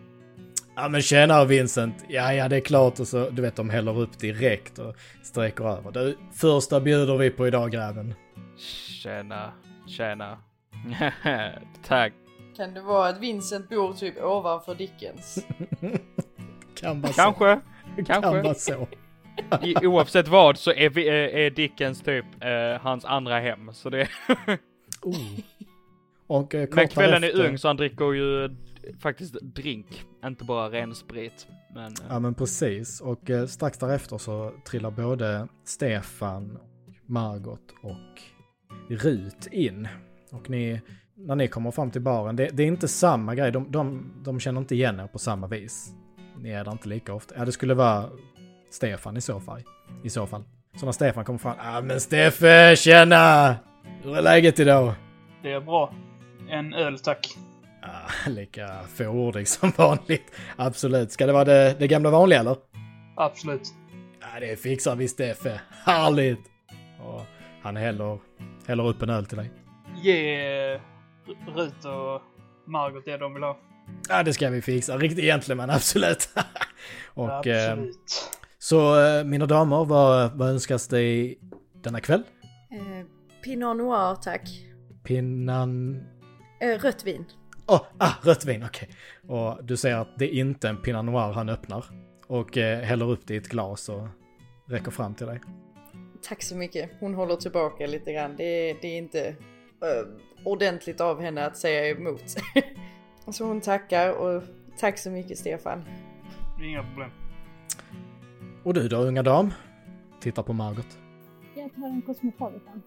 [0.75, 3.99] Ja men tjena Vincent, ja ja det är klart och så du vet de häller
[3.99, 5.91] upp direkt och sträcker över.
[5.91, 8.13] Du, första bjuder vi på idag grabben.
[9.03, 9.51] Tjena,
[9.87, 10.37] tjena.
[11.87, 12.13] Tack.
[12.57, 15.45] Kan det vara att Vincent bor typ ovanför Dickens?
[16.75, 17.61] kan vara Kanske.
[17.95, 18.03] så.
[18.05, 18.13] kanske.
[18.13, 18.87] Kan vara så.
[19.61, 23.73] I, oavsett vad så är, vi, är, är Dickens typ eh, hans andra hem.
[23.73, 24.07] Så det...
[25.01, 25.15] oh.
[26.27, 27.39] Och eh, Men kvällen efter...
[27.39, 28.49] är ung så han dricker ju
[28.99, 31.47] faktiskt drink, inte bara ren sprit.
[31.73, 32.05] Men, eh.
[32.09, 33.01] Ja men precis.
[33.01, 36.57] Och eh, strax därefter så trillar både Stefan,
[37.05, 38.21] Margot och
[38.89, 39.87] Rut in.
[40.31, 40.81] Och ni,
[41.17, 43.51] när ni kommer fram till baren, det, det är inte samma grej.
[43.51, 45.89] De, de, de känner inte igen er på samma vis.
[46.37, 47.35] Ni är där inte lika ofta.
[47.37, 48.09] Ja, det skulle vara
[48.69, 49.63] Stefan i så fall.
[50.03, 50.43] I så fall.
[50.75, 53.55] Så när Stefan kommer fram, ah, men Steffe, tjena!
[54.03, 54.93] Hur är läget idag?
[55.43, 55.93] Det är bra.
[56.49, 57.37] En öl tack.
[57.81, 60.31] Ah, lika fåordig som vanligt.
[60.55, 61.11] Absolut.
[61.11, 62.55] Ska det vara det, det gamla vanliga eller?
[63.15, 63.73] Absolut.
[64.21, 65.61] Ja, det fixar vi Steffe.
[65.85, 66.39] Härligt!
[67.01, 67.21] Och
[67.61, 68.19] han häller,
[68.67, 69.51] häller upp en öl till dig.
[70.03, 70.79] Ge
[71.47, 72.21] Rut och
[72.65, 73.57] Margot det de vill ha.
[74.09, 74.97] Ja, det ska vi fixa.
[74.97, 76.29] Riktig gentleman, absolut.
[77.13, 78.31] och, eh, absolut.
[78.59, 81.39] så eh, mina damer, vad, vad önskas dig
[81.73, 82.23] denna kväll?
[82.71, 83.05] Eh,
[83.43, 84.49] Pinot Noir tack.
[85.03, 86.03] Pinnan...
[86.61, 87.25] Eh, rött vin.
[87.67, 88.89] Åh, oh, ah, rött vin, okej.
[89.23, 89.37] Okay.
[89.37, 91.85] Och du ser att det är inte en Pinot Noir han öppnar.
[92.27, 94.07] Och eh, häller upp det i ett glas och
[94.67, 95.41] räcker fram till dig.
[96.21, 96.91] Tack så mycket.
[96.99, 98.35] Hon håller tillbaka lite grann.
[98.37, 99.35] Det, det är inte
[99.83, 102.23] uh, ordentligt av henne att säga emot.
[103.27, 104.43] så hon tackar och
[104.77, 105.83] tack så mycket Stefan.
[106.63, 107.09] Inga problem.
[108.63, 109.53] Och du då unga dam?
[110.21, 110.97] Tittar på Margot.
[111.55, 112.81] Jag tar en Cosmopolitan.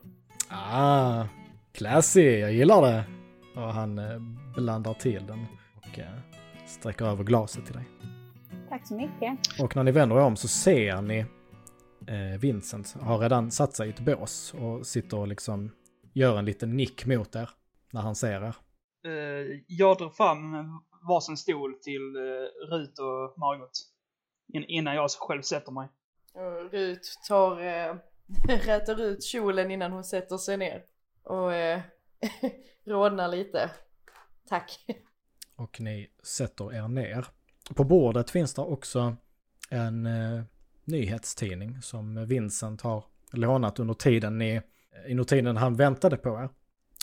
[0.49, 1.25] Ah,
[1.73, 3.05] classy, jag gillar det.
[3.55, 4.19] Och han eh,
[4.57, 5.47] blandar till den
[5.77, 6.07] och eh,
[6.67, 7.85] sträcker över glaset till dig.
[8.69, 9.39] Tack så mycket.
[9.61, 11.19] Och när ni vänder er om så ser ni
[12.07, 15.71] eh, Vincent har redan satt sig i ett bås och sitter och liksom
[16.19, 17.51] gör en liten nick mot er
[17.93, 18.57] när han ser er.
[19.07, 20.53] Uh, jag drar fram
[21.09, 23.71] varsin stol till uh, Rut och Margot.
[24.53, 25.89] In innan jag själv sätter mig.
[26.71, 27.97] Rut tar, äh,
[28.67, 30.85] rätar ut kjolen innan hon sätter sig ner.
[31.23, 31.81] Och äh,
[32.85, 33.71] rodnar lite.
[34.49, 34.87] Tack.
[35.57, 37.27] Och ni sätter er ner.
[37.75, 39.17] På bordet finns det också
[39.71, 40.43] en eh,
[40.85, 44.63] nyhetstidning som Vincent har lånat under tiden ni,
[45.11, 46.49] under tiden han väntade på er.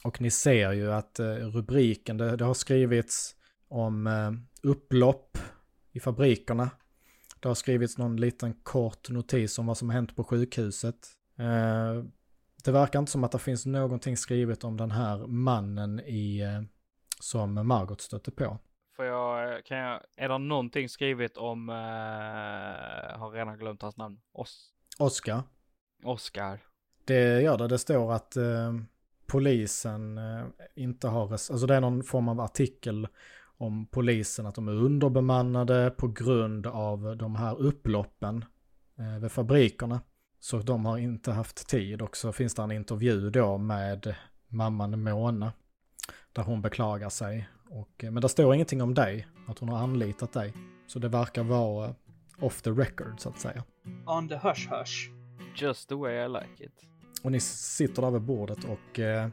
[0.03, 3.35] Och ni ser ju att eh, rubriken, det, det, har skrivits
[3.67, 4.31] om eh,
[4.69, 5.37] upplopp
[5.91, 6.69] i fabrikerna.
[7.39, 11.07] Det har skrivits någon liten kort notis om vad som hänt på sjukhuset.
[11.39, 12.03] Eh,
[12.63, 16.61] det verkar inte som att det finns någonting skrivet om den här mannen i, eh,
[17.19, 18.57] som Margot stötte på.
[18.95, 21.75] Får jag, kan jag, är det någonting skrivet om, uh,
[23.19, 25.43] har redan glömt hans namn, Os Oskar.
[26.03, 26.59] Oscar.
[27.05, 27.67] Det gör det.
[27.67, 28.73] Det står att eh,
[29.27, 31.31] polisen eh, inte har...
[31.31, 33.07] Alltså det är någon form av artikel
[33.57, 38.45] om polisen, att de är underbemannade på grund av de här upploppen
[38.99, 40.01] eh, vid fabrikerna.
[40.39, 44.15] Så de har inte haft tid och så finns det en intervju då med
[44.47, 45.53] mamman Mona.
[46.33, 47.49] Där hon beklagar sig.
[47.69, 50.53] Och, eh, men det står ingenting om dig, att hon har anlitat dig.
[50.87, 51.93] Så det verkar vara eh,
[52.39, 53.63] off the record så att säga.
[54.05, 55.11] On the hush hush.
[55.55, 56.94] Just the way I like it.
[57.25, 58.99] Och ni sitter där vid bordet och...
[58.99, 59.27] Eh,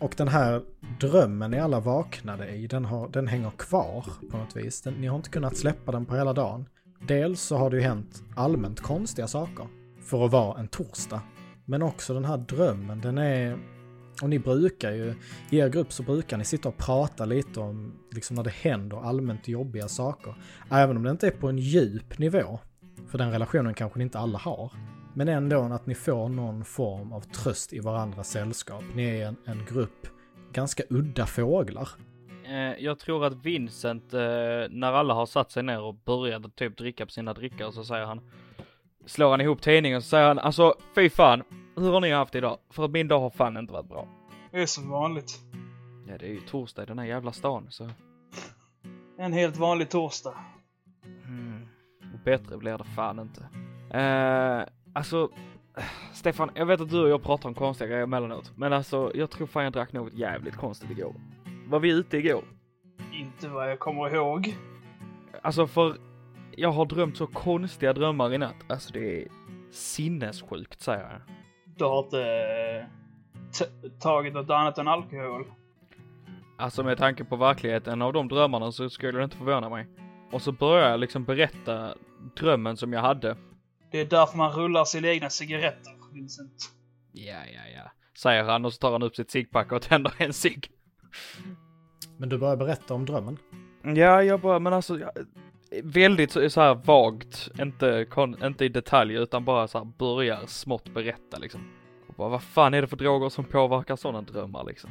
[0.00, 0.62] och den här
[1.00, 4.82] drömmen ni alla vaknade i, den, har, den hänger kvar på något vis.
[4.82, 6.68] Den, ni har inte kunnat släppa den på hela dagen.
[7.06, 9.66] Dels så har det ju hänt allmänt konstiga saker
[10.02, 11.20] för att vara en torsdag.
[11.64, 13.58] Men också den här drömmen, den är...
[14.22, 15.14] Och ni brukar ju,
[15.50, 19.08] i er grupp så brukar ni sitta och prata lite om liksom när det händer
[19.08, 20.34] allmänt jobbiga saker.
[20.70, 22.60] Även om det inte är på en djup nivå.
[23.08, 24.72] För den relationen kanske ni inte alla har.
[25.14, 28.84] Men ändå att ni får någon form av tröst i varandras sällskap.
[28.94, 30.06] Ni är en, en grupp
[30.52, 31.88] ganska udda fåglar.
[32.44, 34.20] Eh, jag tror att Vincent, eh,
[34.70, 38.06] när alla har satt sig ner och börjat typ dricka på sina drickor så säger
[38.06, 38.20] han,
[39.06, 41.42] slår han ihop tidningen och så säger han, alltså fy fan,
[41.76, 42.58] hur har ni haft idag?
[42.70, 44.08] För min dag har fan inte varit bra.
[44.50, 45.40] Det är som vanligt.
[46.08, 47.90] Ja, det är ju torsdag i den här jävla stan så.
[49.18, 50.34] En helt vanlig torsdag.
[51.24, 51.68] Mm.
[52.14, 53.40] Och bättre blir det fan inte.
[53.98, 55.30] Eh, alltså,
[56.12, 59.30] Stefan, jag vet att du och jag pratar om konstiga grejer emellanåt, men alltså jag
[59.30, 61.14] tror fan jag drack något jävligt konstigt igår.
[61.66, 62.44] Var vi ute igår?
[63.12, 64.56] Inte vad jag kommer ihåg.
[65.42, 65.96] Alltså för
[66.56, 68.56] jag har drömt så konstiga drömmar i natt.
[68.68, 69.28] Alltså det är
[69.70, 71.20] sinnessjukt säger jag.
[71.76, 72.22] Du har inte
[73.60, 75.44] eh, tagit något annat än alkohol.
[76.58, 79.86] Alltså med tanke på verkligheten av de drömmarna så skulle det inte förvåna mig.
[80.32, 81.94] Och så börjar jag liksom berätta
[82.36, 83.36] drömmen som jag hade.
[83.90, 86.70] Det är därför man rullar sina egna cigaretter, Vincent.
[87.12, 87.90] Ja, ja, ja.
[88.18, 90.70] Säger han och så tar han upp sitt ciggpack och tänder en cigg.
[92.16, 93.38] Men du börjar berätta om drömmen.
[93.82, 94.98] Ja, jag bara, men alltså.
[94.98, 95.10] Jag,
[95.82, 100.46] väldigt så, så här vagt, inte, kon, inte i detalj utan bara så här börjar
[100.46, 101.60] smått berätta liksom.
[102.08, 104.90] Och bara, vad fan är det för droger som påverkar sådana drömmar liksom?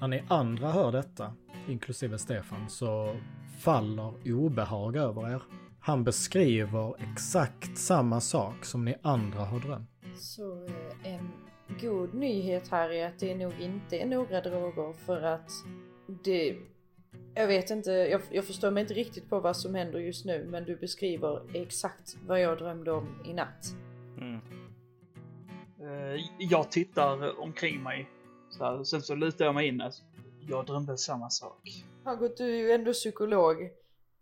[0.00, 1.32] När ni andra hör detta,
[1.68, 3.16] inklusive Stefan, så
[3.60, 5.42] faller obehag över er.
[5.86, 9.90] Han beskriver exakt samma sak som ni andra har drömt.
[10.16, 11.32] Så eh, en
[11.80, 15.50] god nyhet här är att det nog inte är några droger för att
[16.24, 16.56] det...
[17.34, 20.46] Jag vet inte, jag, jag förstår mig inte riktigt på vad som händer just nu
[20.50, 23.66] men du beskriver exakt vad jag drömde om i natt.
[24.18, 24.40] Mm.
[25.80, 28.10] Eh, Jag tittar omkring mig.
[28.50, 29.80] Så här, sen så lutar jag mig in.
[29.80, 30.02] Alltså,
[30.48, 31.84] Jag drömde samma sak.
[32.04, 33.56] Margot, du är ju ändå psykolog.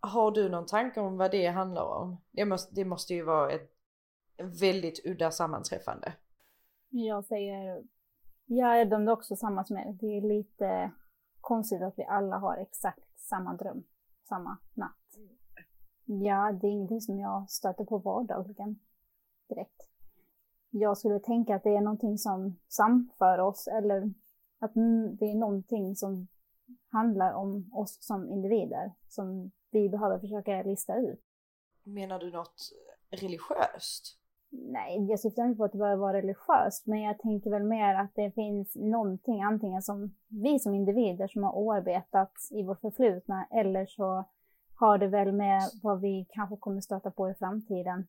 [0.07, 2.17] Har du någon tanke om vad det handlar om?
[2.31, 3.71] Det måste, det måste ju vara ett
[4.61, 6.13] väldigt udda sammanträffande.
[6.89, 7.85] Jag säger,
[8.45, 9.97] jag drömde också samma som er.
[10.01, 10.91] Det är lite
[11.41, 13.85] konstigt att vi alla har exakt samma dröm,
[14.29, 15.19] samma natt.
[16.05, 18.79] Ja, det är ingenting som jag stöter på vardagligen
[19.49, 19.89] direkt.
[20.71, 24.15] Jag skulle tänka att det är någonting som samför oss eller
[24.59, 24.75] att
[25.19, 26.27] det är någonting som
[26.89, 31.21] handlar om oss som individer som vi behöver försöka lista ut.
[31.83, 32.73] Menar du något
[33.11, 34.19] religiöst?
[34.51, 37.95] Nej, jag syftar inte på att det behöver vara religiöst, men jag tänker väl mer
[37.95, 43.47] att det finns någonting, antingen som vi som individer som har oarbetat i vårt förflutna,
[43.51, 44.25] eller så
[44.75, 48.07] har det väl med vad vi kanske kommer stöta på i framtiden.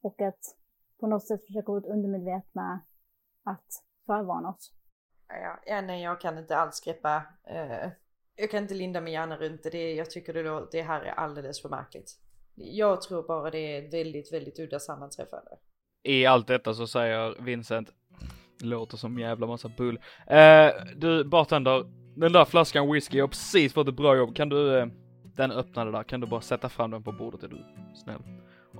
[0.00, 0.56] Och att
[1.00, 2.80] på något sätt försöka vara undermedvetna
[3.44, 4.72] att förvarna oss.
[5.28, 7.22] Ja, ja, nej jag kan inte alls greppa.
[7.44, 7.90] Eh,
[8.40, 9.70] jag kan inte linda min hjärna runt det.
[9.70, 9.94] det.
[9.94, 12.12] Jag tycker det, det här är alldeles för märkligt.
[12.54, 15.50] Jag tror bara det är ett väldigt, väldigt udda sammanträffande.
[16.02, 17.88] I allt detta så säger Vincent,
[18.62, 20.00] låter som jävla massa bull.
[20.26, 21.84] Eh, du bartender,
[22.16, 24.36] den där flaskan whisky, jag har precis fått ett bra jobb.
[24.36, 24.86] Kan du, eh,
[25.36, 27.64] den öppnade där, kan du bara sätta fram den på bordet är du
[28.04, 28.22] snäll?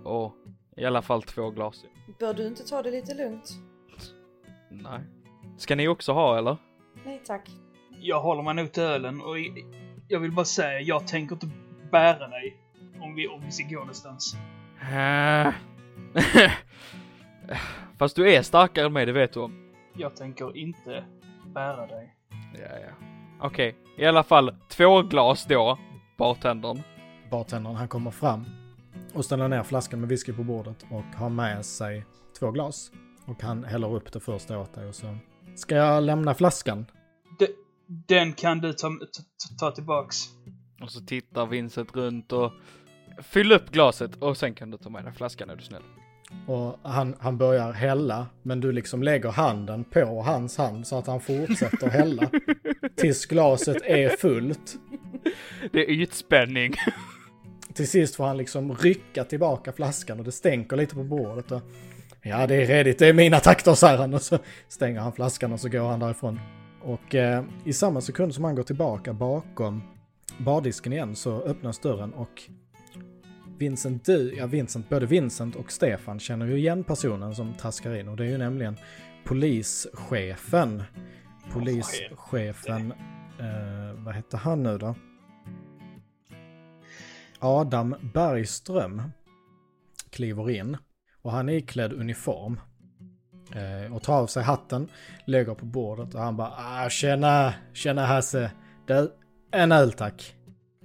[0.05, 0.35] Och
[0.77, 1.85] i alla fall två glas.
[2.19, 3.51] Bör du inte ta det lite lugnt?
[4.71, 5.01] Nej.
[5.59, 6.57] Ska ni också ha eller?
[7.05, 7.51] Nej tack.
[8.03, 9.37] Jag håller mig nog till ölen och
[10.09, 11.49] jag vill bara säga, jag tänker inte
[11.91, 12.57] bära dig
[13.01, 14.37] om vi, om vi ska gå någonstans.
[17.99, 19.73] Fast du är starkare än mig, det vet du om.
[19.95, 21.05] Jag tänker inte
[21.55, 22.15] bära dig.
[22.55, 23.07] Ja, ja.
[23.41, 25.79] Okej, i alla fall två glas då,
[26.19, 26.83] bartendern.
[27.31, 28.45] Bartendern han kommer fram
[29.15, 32.05] och ställer ner flaskan med whisky på bordet och har med sig
[32.39, 32.93] två glas.
[33.27, 35.17] Och han häller upp det första åt dig och så
[35.55, 36.87] ska jag lämna flaskan.
[37.39, 37.49] Det,
[37.91, 39.23] Den kan du ta, ta,
[39.59, 40.17] ta tillbaks.
[40.83, 42.53] Och så tittar Vincent runt och
[43.23, 45.83] fyll upp glaset och sen kan du ta med dig flaskan är du snäll.
[46.47, 51.07] Och han, han börjar hälla, men du liksom lägger handen på hans hand så att
[51.07, 52.31] han fortsätter hälla.
[52.97, 54.77] Tills glaset är fullt.
[55.73, 56.75] Det är ytspänning.
[57.75, 61.53] Till sist får han liksom rycka tillbaka flaskan och det stänker lite på bordet.
[61.53, 61.63] Och,
[62.23, 64.15] ja, det är redigt, det är mina takter, säger han.
[64.15, 64.39] Och så
[64.69, 66.41] stänger han flaskan och så går han därifrån.
[66.83, 69.83] Och eh, i samma sekund som han går tillbaka bakom
[70.39, 72.43] bardisken igen så öppnas dörren och
[73.59, 78.09] Vincent, du, ja Vincent, både Vincent och Stefan känner ju igen personen som traskar in
[78.09, 78.77] och det är ju nämligen
[79.25, 80.83] polischefen.
[81.53, 82.93] Polischefen,
[83.39, 84.95] eh, vad hette han nu då?
[87.39, 89.03] Adam Bergström
[90.11, 90.77] kliver in
[91.23, 92.61] och han är iklädd uniform.
[93.55, 94.89] Eh, och tar av sig hatten,
[95.25, 98.51] lägger på bordet och han bara ah, tjena, tjena Hasse.
[98.87, 99.13] Du,
[99.51, 100.35] en öl tack.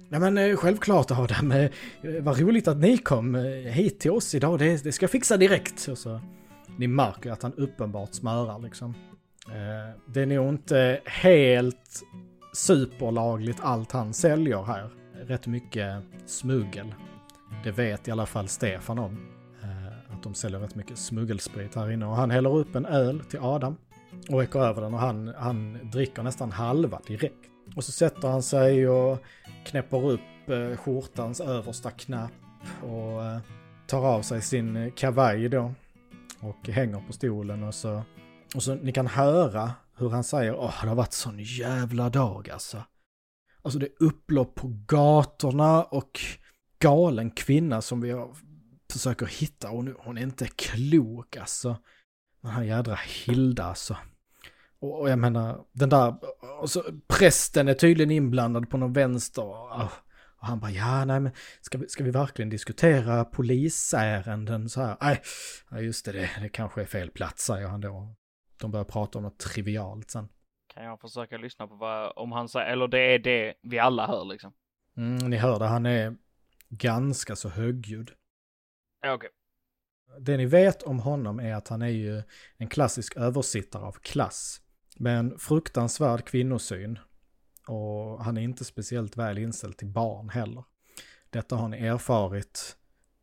[0.08, 1.70] Ja men eh, självklart Adam, eh,
[2.20, 5.36] vad roligt att ni kom eh, hit till oss idag, det, det ska jag fixa
[5.36, 5.88] direkt.
[5.88, 6.20] Och så,
[6.78, 8.94] ni märker att han uppenbart smörar liksom.
[9.48, 12.02] Eh, det är nog inte helt
[12.52, 14.90] superlagligt allt han säljer här.
[15.14, 16.94] Rätt mycket smuggel.
[17.64, 19.35] Det vet i alla fall Stefan om.
[20.16, 22.06] Att de säljer rätt mycket smuggelsprit här inne.
[22.06, 23.76] Och han häller upp en öl till Adam.
[24.28, 27.50] Och räcker över den och han, han dricker nästan halva direkt.
[27.76, 29.18] Och så sätter han sig och
[29.64, 32.32] knäpper upp eh, skjortans översta knapp.
[32.82, 33.38] Och eh,
[33.86, 35.72] tar av sig sin kavaj då.
[36.40, 38.02] Och hänger på stolen och så...
[38.54, 42.50] Och så ni kan höra hur han säger åh det har varit sån jävla dag
[42.50, 42.82] alltså.
[43.62, 46.20] Alltså det är upplopp på gatorna och
[46.78, 48.36] galen kvinna som vi har,
[48.92, 51.76] försöker hitta och nu, hon är inte klok alltså.
[52.40, 53.96] Den här jädra Hilda alltså.
[54.78, 56.14] Och, och jag menar, den där,
[56.60, 59.44] alltså, prästen är tydligen inblandad på någon vänster.
[59.44, 59.82] Och,
[60.38, 64.96] och han bara, ja nej men ska vi, ska vi verkligen diskutera polisärenden så här?
[65.00, 65.22] Nej,
[65.70, 68.14] ja, just det, det, det kanske är fel plats säger han då.
[68.60, 70.28] De börjar prata om något trivialt sen.
[70.74, 74.06] Kan jag försöka lyssna på vad, om han säger, eller det är det vi alla
[74.06, 74.52] hör liksom.
[74.96, 76.16] Mm, ni hör det, han är
[76.68, 78.10] ganska så högljudd.
[79.14, 79.30] Okej.
[80.20, 82.22] Det ni vet om honom är att han är ju
[82.56, 84.60] en klassisk översittare av klass.
[84.96, 86.98] Med en fruktansvärd kvinnosyn.
[87.68, 90.64] Och han är inte speciellt väl inställd till barn heller.
[91.30, 92.76] Detta har ni erfarit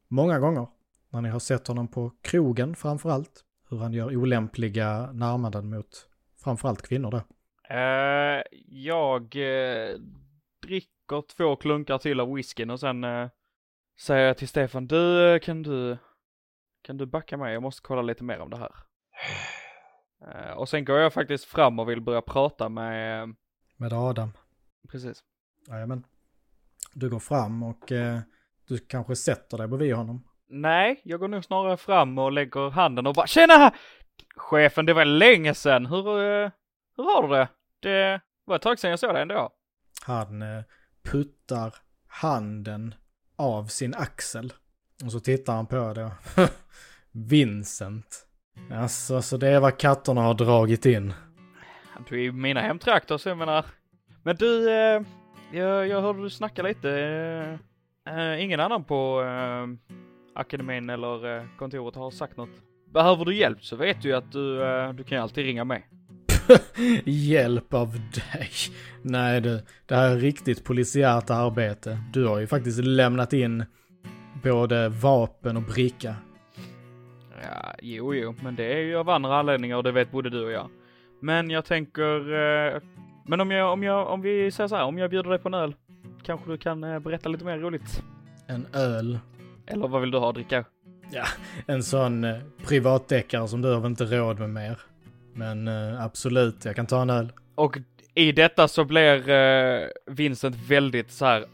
[0.08, 0.68] många gånger.
[1.10, 3.44] När ni har sett honom på krogen framförallt.
[3.70, 6.08] Hur han gör olämpliga närmanden mot
[6.44, 7.22] framförallt kvinnor då.
[7.76, 9.98] Eh, jag eh,
[10.62, 13.30] dricker två klunkar till av whiskyn och sen eh,
[14.00, 15.98] säger jag till Stefan, du eh, kan du,
[16.82, 17.54] kan du backa mig?
[17.54, 18.72] Jag måste kolla lite mer om det här.
[20.36, 23.36] Eh, och sen går jag faktiskt fram och vill börja prata med,
[23.78, 24.32] Med Adam.
[24.90, 25.24] precis.
[25.68, 26.04] Jajamän.
[26.94, 28.20] Du går fram och eh,
[28.68, 30.28] du kanske sätter dig bredvid honom.
[30.48, 33.74] Nej, jag går nog snarare fram och lägger handen och bara Tjena!
[34.36, 35.86] Chefen, det var länge sedan.
[35.86, 36.52] Hur, eh,
[36.98, 37.48] hur har du det?
[37.80, 39.50] Det var ett tag sedan jag såg dig ändå.
[40.06, 40.44] Han
[41.04, 41.74] puttar
[42.08, 42.96] handen
[43.44, 44.54] av sin axel.
[45.06, 46.12] Och så tittar han på det.
[47.12, 48.26] Vincent.
[48.72, 51.14] Alltså, så det är vad katterna har dragit in.
[52.10, 53.66] Du är i mina hemtrakter så jag menar.
[54.24, 55.02] Men du, eh,
[55.52, 56.90] jag, jag hörde du snacka lite.
[58.06, 59.94] Eh, eh, ingen annan på eh,
[60.36, 62.50] akademin eller eh, kontoret har sagt något.
[62.94, 65.64] Behöver du hjälp så vet du ju att du, eh, du kan ju alltid ringa
[65.64, 65.88] mig.
[67.06, 68.50] Hjälp av dig.
[69.02, 71.98] Nej du, det här är riktigt polisiärt arbete.
[72.14, 73.66] Du har ju faktiskt lämnat in
[74.44, 76.16] både vapen och bricka.
[77.44, 80.46] Ja, jo, jo, men det är ju av andra anledningar och det vet både du
[80.46, 80.70] och jag.
[81.20, 82.82] Men jag tänker, eh,
[83.26, 85.48] men om jag, om jag, om vi säger så här, om jag bjuder dig på
[85.48, 85.76] en öl,
[86.24, 88.04] kanske du kan eh, berätta lite mer roligt?
[88.48, 89.20] En öl.
[89.68, 90.66] Eller vad vill du ha att dricka?
[91.66, 92.38] En sån eh,
[92.68, 94.80] privatdeckare som du har väl inte råd med mer.
[95.34, 97.32] Men eh, absolut, jag kan ta en öl.
[97.56, 97.78] Och
[98.14, 101.46] i detta så blir eh, Vincent väldigt så här.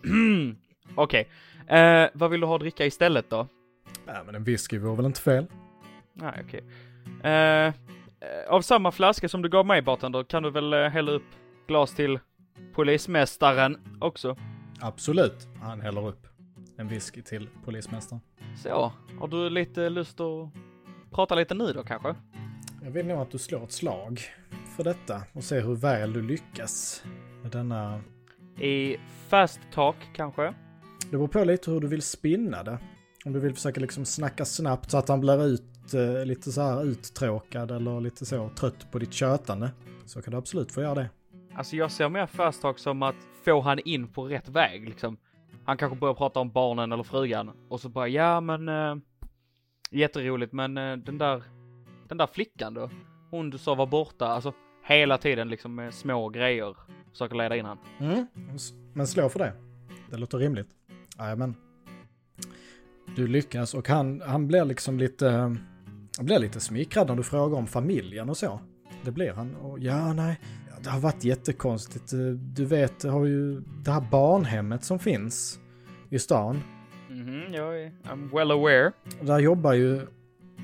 [0.95, 1.29] okej,
[1.67, 3.47] eh, vad vill du ha att dricka istället då?
[4.05, 5.45] Ja, men en whisky vore väl inte fel?
[6.13, 6.63] Nej, okej.
[7.23, 7.73] Eh, eh,
[8.49, 11.23] av samma flaska som du gav mig bartender kan du väl eh, hälla upp
[11.67, 12.19] glas till
[12.73, 14.35] polismästaren också?
[14.79, 15.47] Absolut.
[15.61, 16.27] Han häller upp
[16.77, 18.21] en whisky till polismästaren.
[18.63, 20.49] Så, har du lite lust att
[21.11, 22.15] prata lite nu då kanske?
[22.83, 24.21] Jag vill nog att du slår ett slag
[24.75, 27.03] för detta och se hur väl du lyckas
[27.41, 28.01] med denna...
[28.61, 30.53] I fast talk kanske?
[31.01, 32.79] Det beror på lite hur du vill spinna det.
[33.25, 36.61] Om du vill försöka liksom snacka snabbt så att han blir ut, eh, lite så
[36.61, 39.71] här uttråkad eller lite så trött på ditt tjötande.
[40.05, 41.09] Så kan du absolut få göra det.
[41.55, 43.15] Alltså jag ser mer fast talk som att
[43.45, 45.17] få han in på rätt väg liksom.
[45.65, 48.95] Han kanske börjar prata om barnen eller frugan och så bara ja men äh,
[49.91, 51.43] jätteroligt men äh, den där
[52.09, 52.89] den där flickan då?
[53.31, 54.53] Hon du sa var borta, alltså
[54.83, 56.75] hela tiden liksom med små grejer
[57.11, 57.77] försöker leda in han.
[57.99, 58.27] Mm.
[58.93, 59.53] Men slå för det.
[60.09, 60.67] Det låter rimligt.
[61.37, 61.55] men
[63.15, 65.29] Du lyckas och han, han blir liksom lite,
[66.17, 68.59] han blir lite smickrad när du frågar om familjen och så.
[69.03, 69.55] Det blir han.
[69.55, 70.39] Och ja, nej,
[70.83, 72.11] det har varit jättekonstigt.
[72.55, 75.59] Du vet, det har ju det här barnhemmet som finns
[76.09, 76.61] i stan.
[77.09, 78.91] Mhm, mm jag är I'm well aware.
[79.21, 80.07] Där jobbar ju,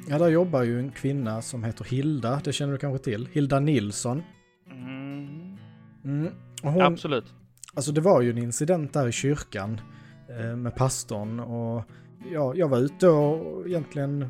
[0.09, 3.27] ja där jobbar ju en kvinna som heter Hilda, det känner du kanske till?
[3.31, 4.23] Hilda Nilsson.
[4.71, 5.57] Mm.
[6.03, 6.33] Mm.
[6.63, 7.33] Hon, Absolut.
[7.73, 9.81] Alltså det var ju en incident där i kyrkan
[10.29, 11.83] eh, med pastorn och
[12.33, 14.29] ja, jag var ute och egentligen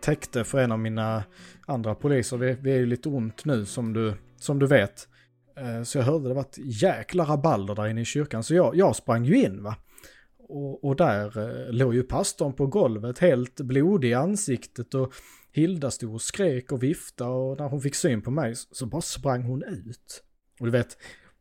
[0.00, 1.24] täckte för en av mina
[1.66, 2.36] andra poliser.
[2.36, 5.08] Vi, vi är ju lite ont nu som du, som du vet.
[5.56, 8.42] Eh, så jag hörde det var ett jäkla rabalder där inne i kyrkan.
[8.42, 9.76] Så jag, jag sprang ju in va.
[10.48, 15.12] Och, och där eh, låg ju pastorn på golvet helt blodig i ansiktet och
[15.52, 19.00] Hilda stod och skrek och viftade och när hon fick syn på mig så bara
[19.00, 20.24] sprang hon ut.
[20.60, 20.96] Och du vet,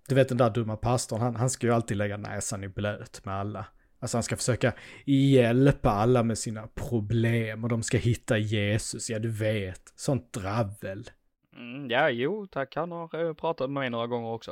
[0.08, 3.26] du vet den där dumma pastorn, han, han ska ju alltid lägga näsan i blöt
[3.26, 3.66] med alla.
[4.00, 4.74] Alltså han ska försöka
[5.06, 9.94] hjälpa alla med sina problem och de ska hitta Jesus, ja du vet.
[9.96, 11.10] Sånt dravel.
[11.56, 12.76] Mm, ja, jo, tack.
[12.76, 14.52] Han har uh, pratat med mig några gånger också.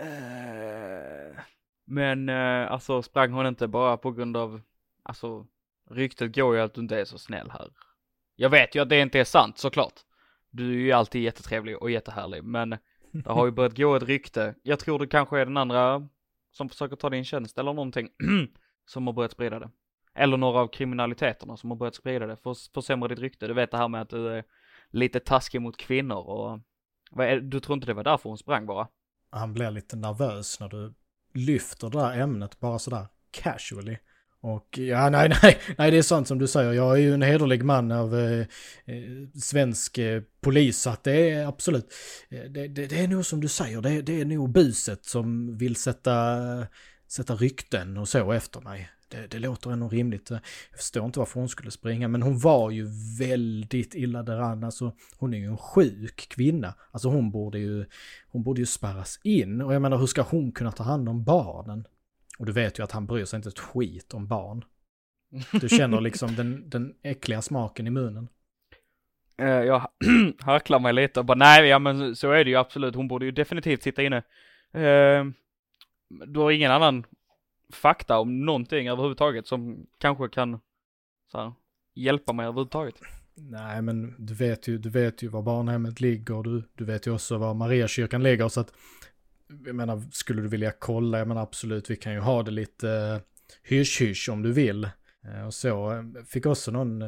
[0.00, 1.40] Uh,
[1.84, 4.60] men uh, alltså sprang hon inte bara på grund av,
[5.02, 5.46] alltså
[5.90, 7.68] ryktet går ju att du inte är så snäll här.
[8.36, 9.94] Jag vet ju att det inte är sant såklart.
[10.50, 12.70] Du är ju alltid jättetrevlig och jättehärlig, men
[13.12, 14.54] det har ju börjat gå ett rykte.
[14.62, 16.08] Jag tror det kanske är den andra
[16.52, 18.08] som försöker ta din tjänst eller någonting
[18.86, 19.70] som har börjat sprida det.
[20.14, 23.46] Eller några av kriminaliteterna som har börjat sprida det för försämra ditt rykte.
[23.46, 24.44] Du vet det här med att du är
[24.90, 26.60] lite taskig mot kvinnor och
[27.42, 28.88] du tror inte det var därför hon sprang bara?
[29.30, 30.94] Han blir lite nervös när du
[31.34, 33.96] lyfter det där ämnet bara sådär casually.
[34.40, 36.72] Och ja, nej, nej, nej, det är sant som du säger.
[36.72, 38.46] Jag är ju en hederlig man av eh, eh
[39.42, 41.94] svensk eh, polis, så att det är absolut,
[42.30, 45.58] eh, det, det, det, är nog som du säger, det, det är nog buset som
[45.58, 46.36] vill sätta,
[47.08, 48.90] sätta rykten och så efter mig.
[49.14, 50.30] Det, det låter ändå rimligt.
[50.30, 50.40] Jag
[50.76, 52.86] förstår inte varför hon skulle springa, men hon var ju
[53.18, 54.64] väldigt illa däran.
[54.64, 56.74] Alltså, hon är ju en sjuk kvinna.
[56.90, 57.84] Alltså hon borde ju,
[58.28, 59.60] hon borde ju spärras in.
[59.60, 61.86] Och jag menar, hur ska hon kunna ta hand om barnen?
[62.38, 64.64] Och du vet ju att han bryr sig inte ett skit om barn.
[65.60, 68.28] Du känner liksom den, den äckliga smaken i munnen.
[69.42, 69.88] Uh, jag
[70.38, 72.94] harklar mig lite och bara nej, ja men så är det ju absolut.
[72.94, 74.22] Hon borde ju definitivt sitta inne.
[74.76, 75.32] Uh,
[76.26, 77.04] du har ingen annan
[77.74, 80.60] fakta om någonting överhuvudtaget som kanske kan
[81.32, 81.52] så här,
[81.94, 82.94] hjälpa mig överhuvudtaget?
[83.36, 86.42] Nej, men du vet ju, du vet ju var barnhemmet ligger.
[86.42, 88.48] Du, du vet ju också var Mariakyrkan ligger.
[88.48, 88.72] Så att
[89.66, 92.86] jag menar, skulle du vilja kolla, jag menar absolut, vi kan ju ha det lite
[92.86, 93.20] uh,
[93.62, 94.88] hysch-hysch om du vill.
[95.24, 96.98] Uh, och så, fick också någon,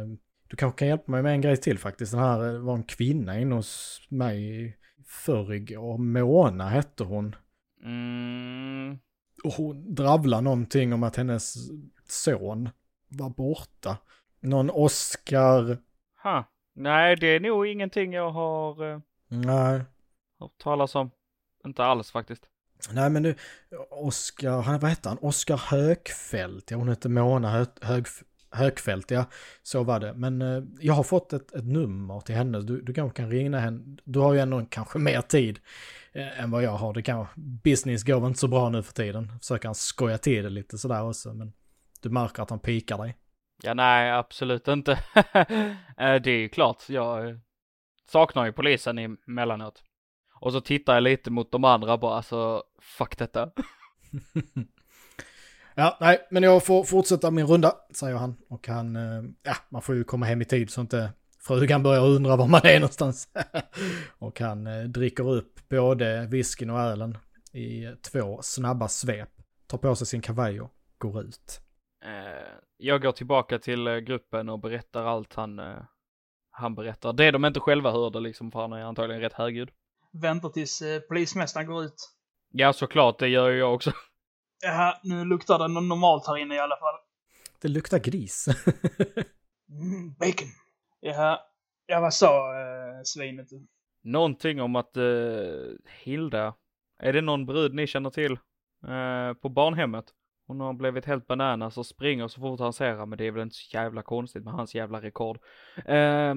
[0.49, 2.13] du kanske kan hjälpa mig med en grej till faktiskt.
[2.13, 7.37] Den här var en kvinna inne hos mig förr och Mona hette hon.
[7.85, 8.99] Mm.
[9.57, 11.55] Hon dravlar någonting om att hennes
[12.09, 12.69] son
[13.09, 13.97] var borta.
[14.41, 15.79] Någon Oscar.
[16.23, 16.45] Ha.
[16.75, 19.81] Nej, det är nog ingenting jag har Nej.
[20.41, 21.11] hört talas om.
[21.65, 22.49] Inte alls faktiskt.
[22.93, 23.35] Nej men nu,
[23.91, 25.19] Oskar, vad hette han?
[25.19, 28.07] Oskar Högfält, ja hon hette Mona Hö, Hög,
[28.51, 29.25] Högfält, ja
[29.63, 30.15] så var det.
[30.15, 33.59] Men eh, jag har fått ett, ett nummer till henne, du, du kanske kan ringa
[33.59, 33.97] henne.
[34.05, 35.59] Du har ju ändå kanske mer tid
[36.17, 36.95] eh, än vad jag har.
[36.95, 37.27] Det kan,
[37.65, 39.33] business går väl inte så bra nu för tiden.
[39.41, 41.53] Försöker han skoja till det lite sådär också, men
[42.03, 43.17] du märker att han pikar dig.
[43.63, 44.99] Ja, nej, absolut inte.
[45.99, 47.37] Eh, det är ju klart, jag eh,
[48.11, 49.83] saknar ju polisen emellanåt.
[50.41, 53.51] Och så tittar jag lite mot de andra bara, alltså, fuck detta.
[55.75, 58.37] ja, nej, men jag får fortsätta min runda, säger han.
[58.49, 58.95] Och han,
[59.43, 61.13] ja, man får ju komma hem i tid så inte
[61.47, 63.29] frugan börjar undra var man är någonstans.
[64.19, 67.19] och han eh, dricker upp både whiskyn och ölen
[67.53, 69.31] i två snabba svep.
[69.67, 71.61] Tar på sig sin kavaj och går ut.
[72.05, 75.61] Eh, jag går tillbaka till gruppen och berättar allt han,
[76.51, 77.13] han berättar.
[77.13, 79.71] Det de inte själva hörde liksom, för han är antagligen rätt högljudd
[80.21, 82.13] väntar tills eh, polismästaren går ut.
[82.53, 83.19] Ja, såklart.
[83.19, 83.93] Det gör ju jag också.
[84.63, 86.95] Ja, nu luktar det normalt här inne i alla fall.
[87.61, 88.49] Det luktar gris.
[89.69, 90.49] mm, bacon.
[91.07, 91.51] Ja,
[91.87, 93.49] ja vad sa eh, svinet?
[94.03, 95.05] Någonting om att eh,
[96.03, 96.55] Hilda,
[96.99, 98.33] är det någon brud ni känner till
[98.89, 100.05] eh, på barnhemmet?
[100.47, 103.43] Hon har blivit helt bananas och springer så fort han ser men det är väl
[103.43, 105.39] inte så jävla konstigt med hans jävla rekord.
[105.85, 106.35] Eh,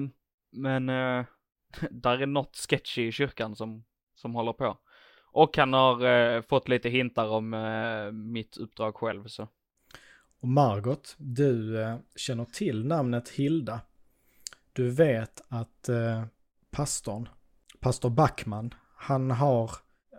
[0.52, 1.24] men eh,
[1.90, 4.78] där är något sketchy i kyrkan som, som håller på.
[5.32, 9.48] Och han har eh, fått lite hintar om eh, mitt uppdrag själv så.
[10.40, 13.80] Och Margot, du eh, känner till namnet Hilda.
[14.72, 16.24] Du vet att eh,
[16.70, 17.28] pastorn,
[17.80, 19.70] pastor Backman, han har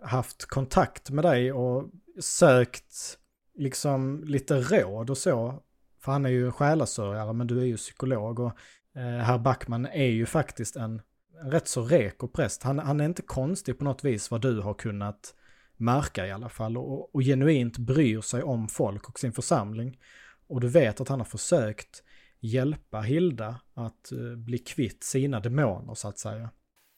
[0.04, 1.90] haft kontakt med dig och
[2.20, 3.18] sökt
[3.54, 5.62] liksom lite råd och så.
[6.00, 8.52] För han är ju själasörjare men du är ju psykolog och
[8.96, 11.02] eh, herr Backman är ju faktiskt en,
[11.42, 12.62] en rätt så reko präst.
[12.62, 15.34] Han, han är inte konstig på något vis vad du har kunnat
[15.76, 19.98] märka i alla fall och, och genuint bryr sig om folk och sin församling.
[20.46, 22.02] Och du vet att han har försökt
[22.42, 26.50] hjälpa Hilda att uh, bli kvitt sina demoner så att säga.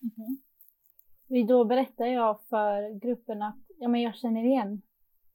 [0.03, 1.47] Mm.
[1.47, 4.83] Då berättar jag för gruppen att ja, men jag känner igen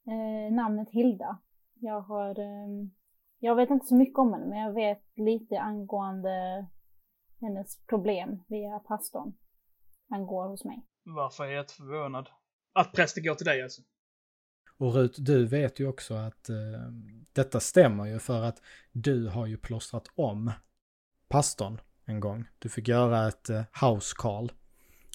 [0.07, 1.39] eh, namnet Hilda.
[1.73, 2.87] Jag har, eh,
[3.39, 6.67] jag vet inte så mycket om henne, men jag vet lite angående
[7.41, 9.33] hennes problem via pastorn.
[10.09, 10.85] Han går hos mig.
[11.03, 12.29] Varför är jag förvånad?
[12.73, 13.81] Att prästen går till dig alltså?
[14.79, 16.55] Och Rut, du vet ju också att eh,
[17.33, 18.61] detta stämmer ju för att
[18.91, 20.51] du har ju plåstrat om
[21.29, 22.45] pastorn en gång.
[22.59, 24.51] Du fick göra ett eh, house call.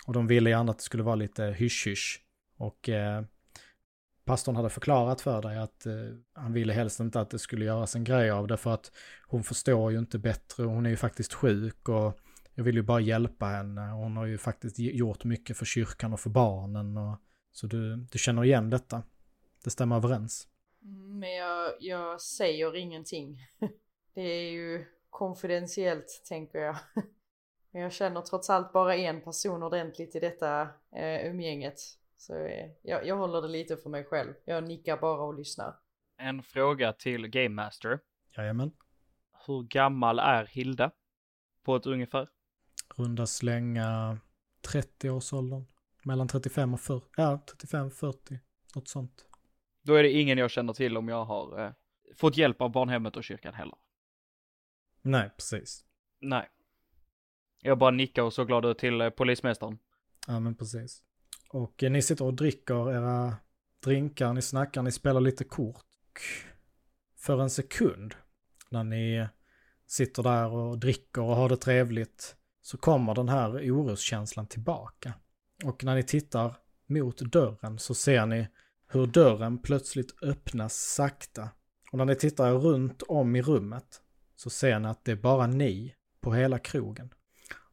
[0.07, 2.21] Och de ville gärna att det skulle vara lite hysch-hysch.
[2.57, 3.23] Och eh,
[4.25, 5.93] pastorn hade förklarat för dig att eh,
[6.35, 8.93] han ville helst inte att det skulle göras en grej av det för att
[9.27, 10.65] hon förstår ju inte bättre.
[10.65, 12.21] Hon är ju faktiskt sjuk och
[12.55, 13.81] jag vill ju bara hjälpa henne.
[13.81, 16.97] Hon har ju faktiskt gjort mycket för kyrkan och för barnen.
[16.97, 17.17] Och,
[17.53, 19.03] så du, du känner igen detta.
[19.65, 20.49] Det stämmer överens.
[21.21, 23.39] Men jag, jag säger ingenting.
[24.15, 26.77] Det är ju konfidentiellt tänker jag.
[27.71, 30.63] Men jag känner trots allt bara en person ordentligt i detta
[30.97, 31.81] eh, umgänget.
[32.17, 34.35] Så eh, jag, jag håller det lite för mig själv.
[34.45, 35.77] Jag nickar bara och lyssnar.
[36.17, 38.01] En fråga till Game Master.
[38.37, 38.73] Jajamän.
[39.47, 40.91] Hur gammal är Hilda?
[41.63, 42.29] På ett ungefär?
[42.97, 44.19] Runda slänga
[44.73, 45.65] 30-årsåldern.
[46.05, 47.07] Mellan 35 och 40.
[47.17, 48.39] Ja, 35-40.
[48.75, 49.27] Något sånt.
[49.85, 51.73] Då är det ingen jag känner till om jag har eh,
[52.17, 53.77] fått hjälp av barnhemmet och kyrkan heller.
[55.03, 55.85] Nej, precis.
[56.21, 56.49] Nej.
[57.63, 59.79] Jag bara nickar och så glad ut till eh, polismästaren.
[60.27, 61.03] Ja, men precis.
[61.51, 63.37] Och eh, ni sitter och dricker era
[63.85, 65.85] drinkar, ni snackar, ni spelar lite kort.
[67.17, 68.15] För en sekund,
[68.71, 69.29] när ni
[69.87, 75.13] sitter där och dricker och har det trevligt, så kommer den här oroskänslan tillbaka.
[75.65, 76.57] Och när ni tittar
[76.87, 78.49] mot dörren så ser ni
[78.95, 81.49] hur dörren plötsligt öppnas sakta.
[81.93, 84.01] Och när ni tittar runt om i rummet
[84.37, 87.11] så ser ni att det är bara ni på hela krogen.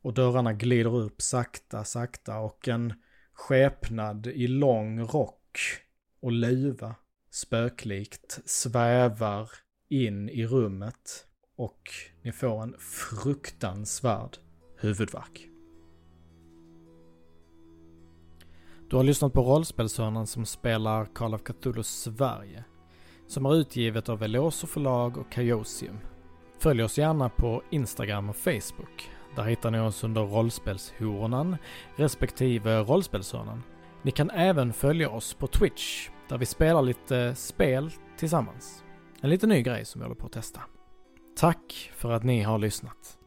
[0.02, 2.94] Och dörrarna glider upp sakta, sakta och en
[3.34, 5.60] skepnad i lång rock
[6.22, 6.96] och luva
[7.32, 9.50] spöklikt svävar
[9.90, 11.90] in i rummet och
[12.22, 14.38] ni får en fruktansvärd
[14.78, 15.51] huvudvärk.
[18.92, 22.64] Du har lyssnat på Rollspelshörnan som spelar Call of Cthulhu Sverige.
[23.28, 25.98] Som är utgivet av Veloso förlag och Chaosium.
[26.60, 29.10] Följ oss gärna på Instagram och Facebook.
[29.36, 31.58] Där hittar ni oss under Rollspelshornan
[31.96, 33.64] respektive Rollspelshörnan.
[34.02, 38.84] Ni kan även följa oss på Twitch där vi spelar lite spel tillsammans.
[39.22, 40.62] En liten ny grej som vi håller på att testa.
[41.38, 43.21] Tack för att ni har lyssnat.